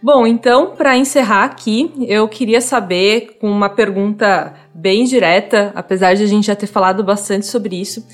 Bom, 0.00 0.24
então, 0.24 0.76
para 0.76 0.96
encerrar 0.96 1.44
aqui, 1.44 1.92
eu 2.06 2.28
queria 2.28 2.60
saber, 2.60 3.38
com 3.40 3.50
uma 3.50 3.68
pergunta 3.68 4.54
bem 4.72 5.04
direta, 5.04 5.72
apesar 5.74 6.14
de 6.14 6.22
a 6.22 6.26
gente 6.26 6.46
já 6.46 6.54
ter 6.54 6.68
falado 6.68 7.02
bastante 7.02 7.46
sobre 7.46 7.80
isso, 7.80 8.06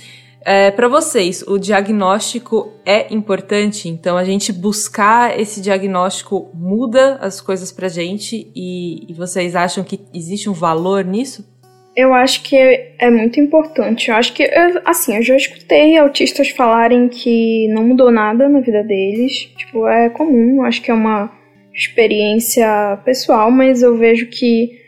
é, 0.44 0.70
para 0.70 0.88
vocês, 0.88 1.42
o 1.46 1.58
diagnóstico 1.58 2.72
é 2.84 3.12
importante? 3.12 3.88
Então, 3.88 4.16
a 4.16 4.24
gente 4.24 4.52
buscar 4.52 5.38
esse 5.38 5.60
diagnóstico 5.60 6.50
muda 6.54 7.16
as 7.16 7.40
coisas 7.40 7.70
para 7.70 7.88
gente 7.88 8.50
e, 8.54 9.10
e 9.10 9.14
vocês 9.14 9.54
acham 9.54 9.84
que 9.84 10.00
existe 10.12 10.48
um 10.48 10.52
valor 10.52 11.04
nisso? 11.04 11.50
Eu 11.94 12.14
acho 12.14 12.42
que 12.42 12.56
é 12.56 13.10
muito 13.10 13.38
importante. 13.38 14.10
Eu 14.10 14.16
acho 14.16 14.32
que, 14.32 14.50
assim, 14.84 15.16
eu 15.16 15.22
já 15.22 15.36
escutei 15.36 15.98
autistas 15.98 16.48
falarem 16.48 17.08
que 17.08 17.68
não 17.68 17.84
mudou 17.84 18.10
nada 18.10 18.48
na 18.48 18.60
vida 18.60 18.82
deles. 18.82 19.50
Tipo, 19.56 19.86
é 19.86 20.08
comum, 20.08 20.62
acho 20.62 20.80
que 20.80 20.90
é 20.90 20.94
uma 20.94 21.30
experiência 21.74 22.98
pessoal, 23.04 23.50
mas 23.50 23.82
eu 23.82 23.96
vejo 23.96 24.26
que 24.26 24.80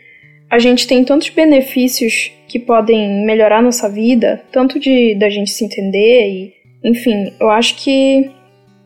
a 0.49 0.59
gente 0.59 0.87
tem 0.87 1.03
tantos 1.03 1.29
benefícios 1.29 2.31
que 2.47 2.59
podem 2.59 3.25
melhorar 3.25 3.61
nossa 3.61 3.89
vida, 3.89 4.43
tanto 4.51 4.79
de 4.79 5.15
da 5.15 5.29
gente 5.29 5.51
se 5.51 5.65
entender 5.65 6.29
e, 6.29 6.53
enfim, 6.83 7.33
eu 7.39 7.49
acho 7.49 7.75
que 7.77 8.29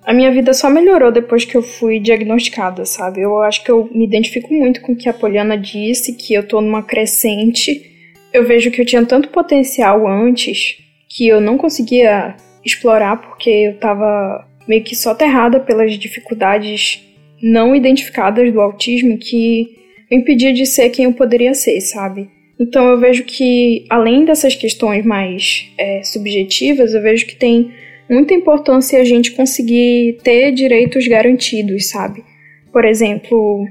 a 0.05 0.13
minha 0.13 0.31
vida 0.31 0.53
só 0.53 0.69
melhorou 0.69 1.11
depois 1.11 1.45
que 1.45 1.55
eu 1.55 1.61
fui 1.61 1.99
diagnosticada, 1.99 2.85
sabe? 2.85 3.21
Eu 3.21 3.41
acho 3.41 3.63
que 3.63 3.69
eu 3.69 3.89
me 3.93 4.05
identifico 4.05 4.53
muito 4.53 4.81
com 4.81 4.93
o 4.93 4.95
que 4.95 5.09
a 5.09 5.13
Poliana 5.13 5.57
disse, 5.57 6.13
que 6.13 6.33
eu 6.33 6.47
tô 6.47 6.61
numa 6.61 6.81
crescente 6.81 7.89
eu 8.31 8.45
vejo 8.45 8.71
que 8.71 8.79
eu 8.79 8.85
tinha 8.85 9.05
tanto 9.05 9.29
potencial 9.29 10.07
antes 10.07 10.77
que 11.07 11.27
eu 11.27 11.41
não 11.41 11.57
conseguia 11.57 12.35
explorar 12.63 13.17
porque 13.17 13.49
eu 13.49 13.71
estava 13.71 14.47
meio 14.67 14.83
que 14.83 14.95
soterrada 14.95 15.59
pelas 15.59 15.97
dificuldades 15.97 17.03
não 17.41 17.75
identificadas 17.75 18.51
do 18.51 18.61
autismo 18.61 19.17
que 19.17 19.75
me 20.11 20.17
impedia 20.17 20.53
de 20.53 20.65
ser 20.65 20.89
quem 20.89 21.05
eu 21.05 21.13
poderia 21.13 21.53
ser, 21.53 21.79
sabe? 21.81 22.29
Então 22.59 22.89
eu 22.89 22.99
vejo 22.99 23.23
que, 23.23 23.85
além 23.89 24.25
dessas 24.25 24.53
questões 24.53 25.05
mais 25.05 25.71
é, 25.77 26.03
subjetivas, 26.03 26.93
eu 26.93 27.01
vejo 27.01 27.25
que 27.25 27.35
tem 27.35 27.71
muita 28.09 28.33
importância 28.33 28.99
a 28.99 29.05
gente 29.05 29.31
conseguir 29.31 30.17
ter 30.23 30.51
direitos 30.51 31.07
garantidos, 31.07 31.89
sabe? 31.89 32.23
Por 32.71 32.83
exemplo, 32.83 33.65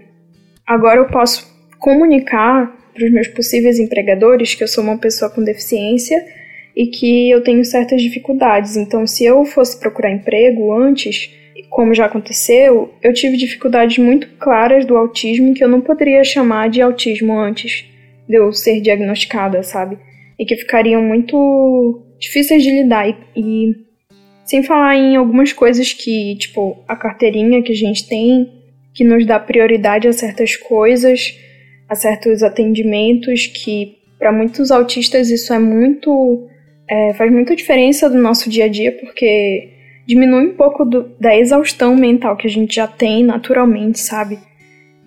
agora 0.66 1.00
eu 1.00 1.06
posso 1.06 1.46
comunicar 1.78 2.74
para 2.94 3.04
os 3.04 3.12
meus 3.12 3.28
possíveis 3.28 3.78
empregadores 3.78 4.54
que 4.54 4.64
eu 4.64 4.68
sou 4.68 4.82
uma 4.82 4.96
pessoa 4.96 5.30
com 5.30 5.44
deficiência 5.44 6.24
e 6.74 6.86
que 6.86 7.30
eu 7.30 7.42
tenho 7.42 7.64
certas 7.64 8.00
dificuldades. 8.00 8.76
Então, 8.76 9.06
se 9.06 9.24
eu 9.24 9.44
fosse 9.44 9.78
procurar 9.78 10.10
emprego 10.10 10.72
antes, 10.72 11.30
como 11.68 11.94
já 11.94 12.06
aconteceu, 12.06 12.94
eu 13.02 13.12
tive 13.12 13.36
dificuldades 13.36 13.98
muito 13.98 14.28
claras 14.38 14.86
do 14.86 14.96
autismo 14.96 15.52
que 15.52 15.62
eu 15.62 15.68
não 15.68 15.80
poderia 15.80 16.24
chamar 16.24 16.70
de 16.70 16.80
autismo 16.80 17.38
antes 17.38 17.84
de 18.28 18.36
eu 18.36 18.52
ser 18.52 18.80
diagnosticada, 18.80 19.62
sabe? 19.62 19.98
E 20.38 20.44
que 20.44 20.56
ficariam 20.56 21.02
muito 21.02 22.02
difíceis 22.18 22.62
de 22.62 22.70
lidar. 22.70 23.08
E, 23.08 23.14
e 23.36 23.74
Sem 24.44 24.62
falar 24.62 24.96
em 24.96 25.16
algumas 25.16 25.52
coisas 25.52 25.92
que, 25.92 26.36
tipo, 26.36 26.76
a 26.86 26.94
carteirinha 26.94 27.62
que 27.62 27.72
a 27.72 27.76
gente 27.76 28.06
tem, 28.06 28.52
que 28.94 29.04
nos 29.04 29.24
dá 29.26 29.38
prioridade 29.38 30.08
a 30.08 30.12
certas 30.12 30.56
coisas, 30.56 31.34
a 31.88 31.94
certos 31.94 32.42
atendimentos, 32.42 33.46
que 33.46 33.98
para 34.18 34.32
muitos 34.32 34.70
autistas 34.70 35.30
isso 35.30 35.52
é 35.52 35.58
muito. 35.58 36.48
É, 36.90 37.12
faz 37.14 37.30
muita 37.30 37.54
diferença 37.54 38.08
do 38.08 38.18
nosso 38.18 38.48
dia 38.48 38.64
a 38.64 38.68
dia, 38.68 38.92
porque 38.92 39.70
diminui 40.06 40.46
um 40.46 40.54
pouco 40.54 40.86
do, 40.86 41.14
da 41.20 41.36
exaustão 41.36 41.94
mental 41.94 42.34
que 42.36 42.46
a 42.46 42.50
gente 42.50 42.74
já 42.74 42.86
tem 42.86 43.22
naturalmente, 43.22 44.00
sabe? 44.00 44.38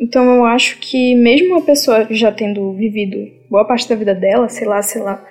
Então 0.02 0.36
eu 0.36 0.46
acho 0.46 0.80
que 0.80 1.14
mesmo 1.14 1.54
uma 1.54 1.62
pessoa 1.62 2.08
já 2.10 2.32
tendo 2.32 2.74
vivido 2.74 3.32
boa 3.48 3.64
parte 3.64 3.88
da 3.88 3.96
vida 3.96 4.16
dela, 4.16 4.50
sei 4.50 4.68
lá, 4.68 4.82
sei 4.82 5.02
lá, 5.02 5.24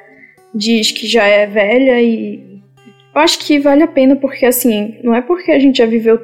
diz 0.55 0.93
que 0.93 1.09
já 1.09 1.27
é 1.27 1.45
velha 1.45 2.01
e 2.01 2.61
eu 3.13 3.21
acho 3.21 3.41
que 3.41 3.59
vale 3.59 3.83
a 3.83 3.89
pena 3.89 4.15
porque 4.15 4.47
assim, 4.47 4.99
não 5.03 5.13
é 5.13 5.21
porque 5.21 5.51
a 5.51 5.59
gente 5.59 5.79
já 5.79 5.87
viveu 5.87 6.19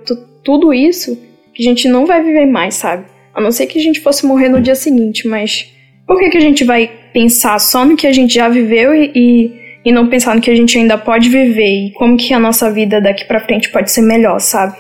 tudo 0.45 0.73
isso 0.73 1.21
que 1.53 1.63
a 1.63 1.67
gente 1.67 1.89
não 1.89 2.07
vai 2.07 2.23
viver 2.23 2.47
mais, 2.47 2.77
sabe? 2.77 3.05
A 3.35 3.41
não 3.41 3.51
ser 3.51 3.67
que 3.67 3.81
a 3.81 3.83
gente 3.83 4.01
fosse 4.01 4.25
morrer 4.25 4.49
no 4.49 4.61
dia 4.61 4.77
seguinte, 4.77 5.27
mas 5.27 5.73
por 6.07 6.19
que, 6.19 6.31
que 6.31 6.39
a 6.39 6.41
gente 6.41 6.63
vai 6.63 6.89
pensar 7.13 7.59
só 7.59 7.85
no 7.85 7.97
que 7.97 8.07
a 8.07 8.13
gente 8.13 8.35
já 8.35 8.49
viveu 8.49 8.95
e, 8.95 9.11
e 9.15 9.67
e 9.87 9.93
não 9.93 10.09
pensar 10.09 10.35
no 10.35 10.41
que 10.41 10.51
a 10.51 10.55
gente 10.55 10.77
ainda 10.77 10.99
pode 10.99 11.29
viver 11.29 11.87
e 11.87 11.93
como 11.93 12.17
que 12.17 12.35
a 12.35 12.41
nossa 12.41 12.69
vida 12.73 13.01
daqui 13.01 13.25
para 13.25 13.39
frente 13.39 13.71
pode 13.71 13.93
ser 13.93 14.03
melhor, 14.03 14.41
sabe? 14.41 14.77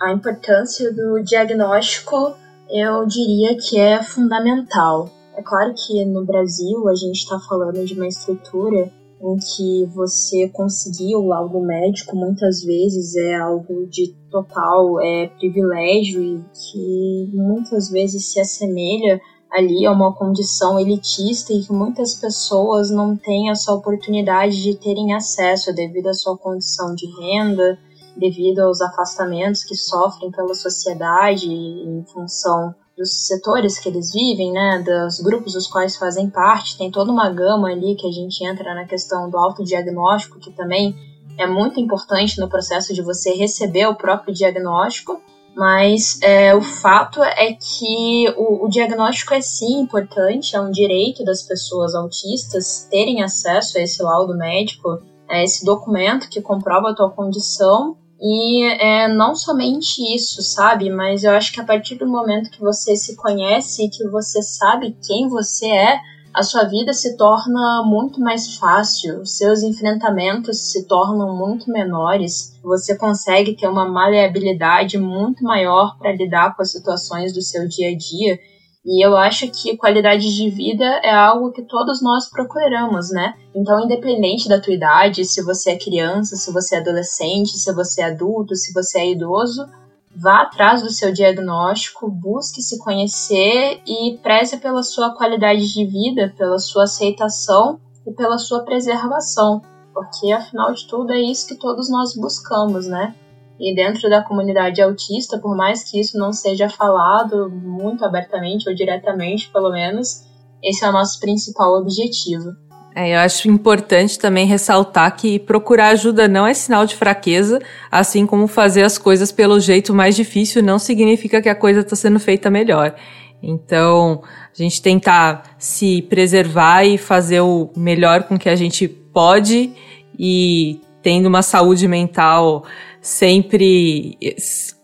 A 0.00 0.12
importância 0.12 0.92
do 0.92 1.20
diagnóstico, 1.24 2.36
eu 2.70 3.06
diria 3.06 3.56
que 3.56 3.78
é 3.78 4.02
fundamental. 4.02 5.10
É 5.36 5.42
claro 5.42 5.74
que 5.74 6.04
no 6.04 6.24
Brasil 6.24 6.88
a 6.88 6.94
gente 6.94 7.16
está 7.16 7.38
falando 7.40 7.84
de 7.84 7.94
uma 7.94 8.06
estrutura 8.06 8.92
em 9.22 9.36
que 9.38 9.86
você 9.94 10.48
conseguir 10.48 11.16
o 11.16 11.26
laudo 11.26 11.58
médico 11.60 12.14
muitas 12.14 12.62
vezes 12.62 13.16
é 13.16 13.36
algo 13.36 13.86
de 13.86 14.14
total 14.30 15.00
é, 15.00 15.28
privilégio 15.28 16.22
e 16.22 16.44
que 16.52 17.30
muitas 17.32 17.88
vezes 17.88 18.26
se 18.26 18.38
assemelha 18.38 19.20
ali 19.54 19.84
é 19.84 19.90
uma 19.90 20.12
condição 20.12 20.78
elitista 20.78 21.52
e 21.52 21.62
que 21.62 21.72
muitas 21.72 22.14
pessoas 22.14 22.90
não 22.90 23.16
têm 23.16 23.50
essa 23.50 23.72
oportunidade 23.72 24.60
de 24.60 24.74
terem 24.74 25.14
acesso 25.14 25.72
devido 25.72 26.08
à 26.08 26.12
sua 26.12 26.36
condição 26.36 26.94
de 26.94 27.06
renda, 27.06 27.78
devido 28.16 28.60
aos 28.60 28.80
afastamentos 28.80 29.64
que 29.64 29.74
sofrem 29.74 30.30
pela 30.30 30.54
sociedade 30.54 31.50
em 31.50 32.04
função 32.12 32.74
dos 32.96 33.26
setores 33.26 33.78
que 33.78 33.88
eles 33.88 34.12
vivem, 34.12 34.52
né, 34.52 34.84
dos 34.84 35.20
grupos 35.20 35.54
dos 35.54 35.66
quais 35.66 35.96
fazem 35.96 36.30
parte, 36.30 36.78
tem 36.78 36.90
toda 36.90 37.10
uma 37.10 37.28
gama 37.28 37.68
ali 37.68 37.96
que 37.96 38.06
a 38.06 38.12
gente 38.12 38.44
entra 38.44 38.74
na 38.74 38.84
questão 38.84 39.28
do 39.28 39.36
autodiagnóstico, 39.36 40.38
que 40.38 40.52
também 40.52 40.94
é 41.36 41.46
muito 41.46 41.80
importante 41.80 42.40
no 42.40 42.48
processo 42.48 42.94
de 42.94 43.02
você 43.02 43.32
receber 43.34 43.86
o 43.86 43.96
próprio 43.96 44.32
diagnóstico, 44.32 45.20
mas 45.54 46.20
é, 46.22 46.54
o 46.54 46.60
fato 46.60 47.22
é 47.22 47.52
que 47.52 48.28
o, 48.36 48.64
o, 48.64 48.68
diagnóstico 48.68 49.34
é 49.34 49.40
sim 49.40 49.80
importante, 49.80 50.56
é 50.56 50.60
um 50.60 50.70
direito 50.70 51.24
das 51.24 51.42
pessoas 51.42 51.94
autistas 51.94 52.86
terem 52.90 53.22
acesso 53.22 53.78
a 53.78 53.82
esse 53.82 54.02
laudo 54.02 54.36
médico, 54.36 55.00
a 55.28 55.42
esse 55.42 55.64
documento 55.64 56.28
que 56.28 56.42
comprova 56.42 56.90
a 56.90 56.94
tua 56.94 57.10
condição. 57.10 57.96
E 58.26 58.64
é 58.80 59.06
não 59.06 59.36
somente 59.36 60.00
isso, 60.14 60.40
sabe? 60.40 60.88
Mas 60.88 61.24
eu 61.24 61.32
acho 61.32 61.52
que 61.52 61.60
a 61.60 61.64
partir 61.64 61.96
do 61.96 62.06
momento 62.06 62.50
que 62.50 62.58
você 62.58 62.96
se 62.96 63.14
conhece 63.16 63.84
e 63.84 63.90
que 63.90 64.08
você 64.08 64.40
sabe 64.40 64.96
quem 65.06 65.28
você 65.28 65.66
é, 65.66 66.00
a 66.32 66.42
sua 66.42 66.64
vida 66.64 66.94
se 66.94 67.18
torna 67.18 67.82
muito 67.84 68.18
mais 68.18 68.56
fácil, 68.56 69.20
os 69.20 69.36
seus 69.36 69.62
enfrentamentos 69.62 70.58
se 70.72 70.88
tornam 70.88 71.36
muito 71.36 71.70
menores, 71.70 72.58
você 72.62 72.96
consegue 72.96 73.54
ter 73.54 73.68
uma 73.68 73.86
maleabilidade 73.86 74.96
muito 74.96 75.44
maior 75.44 75.98
para 75.98 76.10
lidar 76.10 76.56
com 76.56 76.62
as 76.62 76.72
situações 76.72 77.34
do 77.34 77.42
seu 77.42 77.68
dia 77.68 77.90
a 77.90 77.96
dia. 77.96 78.40
E 78.84 79.04
eu 79.04 79.16
acho 79.16 79.50
que 79.50 79.78
qualidade 79.78 80.36
de 80.36 80.50
vida 80.50 80.84
é 81.02 81.10
algo 81.10 81.52
que 81.52 81.62
todos 81.62 82.02
nós 82.02 82.28
procuramos, 82.28 83.10
né? 83.10 83.32
Então, 83.54 83.82
independente 83.82 84.46
da 84.46 84.60
tua 84.60 84.74
idade, 84.74 85.24
se 85.24 85.42
você 85.42 85.70
é 85.70 85.78
criança, 85.78 86.36
se 86.36 86.52
você 86.52 86.76
é 86.76 86.78
adolescente, 86.80 87.56
se 87.56 87.72
você 87.72 88.02
é 88.02 88.06
adulto, 88.06 88.54
se 88.54 88.74
você 88.74 88.98
é 88.98 89.10
idoso, 89.12 89.66
vá 90.14 90.42
atrás 90.42 90.82
do 90.82 90.90
seu 90.90 91.12
diagnóstico, 91.12 92.10
busque 92.10 92.60
se 92.60 92.78
conhecer 92.78 93.80
e 93.86 94.18
preze 94.22 94.58
pela 94.58 94.82
sua 94.82 95.14
qualidade 95.14 95.72
de 95.72 95.86
vida, 95.86 96.34
pela 96.36 96.58
sua 96.58 96.84
aceitação 96.84 97.80
e 98.06 98.12
pela 98.12 98.36
sua 98.36 98.64
preservação, 98.64 99.62
porque 99.94 100.30
afinal 100.30 100.74
de 100.74 100.86
tudo 100.86 101.10
é 101.12 101.20
isso 101.20 101.48
que 101.48 101.54
todos 101.54 101.90
nós 101.90 102.14
buscamos, 102.14 102.86
né? 102.86 103.14
E 103.58 103.74
dentro 103.74 104.10
da 104.10 104.22
comunidade 104.22 104.82
autista, 104.82 105.38
por 105.38 105.56
mais 105.56 105.84
que 105.88 106.00
isso 106.00 106.18
não 106.18 106.32
seja 106.32 106.68
falado 106.68 107.50
muito 107.50 108.04
abertamente 108.04 108.68
ou 108.68 108.74
diretamente, 108.74 109.50
pelo 109.52 109.70
menos, 109.70 110.24
esse 110.62 110.84
é 110.84 110.88
o 110.88 110.92
nosso 110.92 111.20
principal 111.20 111.78
objetivo. 111.78 112.50
É, 112.96 113.14
eu 113.14 113.18
acho 113.18 113.48
importante 113.48 114.16
também 114.18 114.46
ressaltar 114.46 115.16
que 115.16 115.38
procurar 115.38 115.88
ajuda 115.88 116.28
não 116.28 116.46
é 116.46 116.54
sinal 116.54 116.86
de 116.86 116.94
fraqueza, 116.94 117.60
assim 117.90 118.24
como 118.24 118.46
fazer 118.46 118.82
as 118.82 118.96
coisas 118.96 119.32
pelo 119.32 119.58
jeito 119.58 119.92
mais 119.92 120.14
difícil 120.14 120.62
não 120.62 120.78
significa 120.78 121.42
que 121.42 121.48
a 121.48 121.56
coisa 121.56 121.80
está 121.80 121.96
sendo 121.96 122.20
feita 122.20 122.48
melhor. 122.50 122.94
Então, 123.42 124.22
a 124.24 124.62
gente 124.62 124.80
tentar 124.80 125.42
se 125.58 126.02
preservar 126.02 126.84
e 126.84 126.96
fazer 126.96 127.40
o 127.40 127.68
melhor 127.76 128.22
com 128.22 128.38
que 128.38 128.48
a 128.48 128.54
gente 128.54 128.86
pode 128.86 129.72
e 130.16 130.80
tendo 131.02 131.26
uma 131.26 131.42
saúde 131.42 131.86
mental 131.88 132.64
sempre 133.04 134.16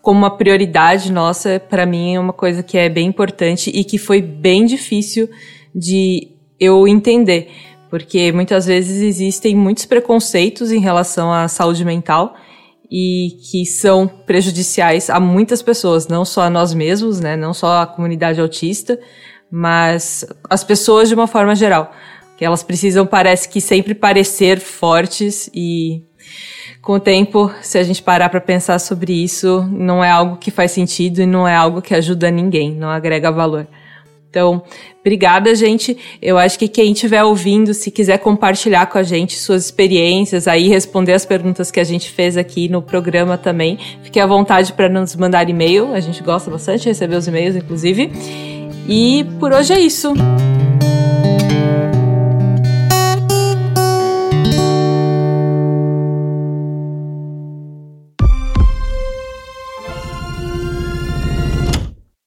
como 0.01 0.19
uma 0.19 0.37
prioridade 0.37 1.11
nossa, 1.11 1.59
para 1.59 1.85
mim 1.85 2.15
é 2.15 2.19
uma 2.19 2.33
coisa 2.33 2.61
que 2.61 2.77
é 2.77 2.87
bem 2.87 3.07
importante 3.07 3.71
e 3.73 3.83
que 3.83 3.97
foi 3.97 4.21
bem 4.21 4.65
difícil 4.65 5.27
de 5.73 6.29
eu 6.59 6.87
entender 6.87 7.49
porque 7.91 8.31
muitas 8.31 8.65
vezes 8.65 9.01
existem 9.01 9.53
muitos 9.53 9.85
preconceitos 9.85 10.71
em 10.71 10.79
relação 10.79 11.31
à 11.31 11.49
saúde 11.49 11.83
mental 11.83 12.33
e 12.89 13.37
que 13.51 13.65
são 13.65 14.07
prejudiciais 14.07 15.09
a 15.09 15.19
muitas 15.19 15.61
pessoas, 15.61 16.07
não 16.07 16.23
só 16.23 16.43
a 16.43 16.49
nós 16.49 16.73
mesmos, 16.73 17.19
né, 17.19 17.35
não 17.35 17.53
só 17.53 17.81
a 17.81 17.85
comunidade 17.85 18.39
autista, 18.39 18.97
mas 19.51 20.25
as 20.49 20.63
pessoas 20.63 21.09
de 21.09 21.15
uma 21.15 21.27
forma 21.27 21.53
geral, 21.53 21.91
que 22.37 22.45
elas 22.45 22.63
precisam 22.63 23.05
parece 23.05 23.49
que 23.49 23.59
sempre 23.59 23.93
parecer 23.93 24.61
fortes 24.61 25.49
e 25.53 26.01
com 26.81 26.93
o 26.93 26.99
tempo, 26.99 27.51
se 27.61 27.77
a 27.77 27.83
gente 27.83 28.01
parar 28.01 28.29
para 28.29 28.41
pensar 28.41 28.79
sobre 28.79 29.13
isso, 29.13 29.67
não 29.71 30.03
é 30.03 30.09
algo 30.09 30.37
que 30.37 30.49
faz 30.49 30.71
sentido 30.71 31.21
e 31.21 31.25
não 31.25 31.47
é 31.47 31.55
algo 31.55 31.81
que 31.81 31.93
ajuda 31.93 32.31
ninguém, 32.31 32.73
não 32.73 32.89
agrega 32.89 33.31
valor. 33.31 33.67
Então, 34.31 34.63
obrigada, 35.01 35.53
gente. 35.53 35.97
Eu 36.21 36.37
acho 36.37 36.57
que 36.57 36.69
quem 36.69 36.93
estiver 36.93 37.21
ouvindo, 37.21 37.73
se 37.73 37.91
quiser 37.91 38.17
compartilhar 38.17 38.85
com 38.85 38.97
a 38.97 39.03
gente 39.03 39.37
suas 39.37 39.65
experiências, 39.65 40.47
aí 40.47 40.69
responder 40.69 41.11
as 41.11 41.25
perguntas 41.25 41.69
que 41.69 41.81
a 41.81 41.83
gente 41.83 42.09
fez 42.09 42.37
aqui 42.37 42.69
no 42.69 42.81
programa 42.81 43.37
também, 43.37 43.77
fique 44.01 44.21
à 44.21 44.25
vontade 44.25 44.71
para 44.71 44.87
nos 44.87 45.15
mandar 45.17 45.49
e-mail. 45.49 45.93
A 45.93 45.99
gente 45.99 46.23
gosta 46.23 46.49
bastante 46.49 46.83
de 46.83 46.89
receber 46.89 47.17
os 47.17 47.27
e-mails, 47.27 47.57
inclusive. 47.57 48.09
E 48.87 49.25
por 49.37 49.51
hoje 49.51 49.73
é 49.73 49.79
isso. 49.79 50.13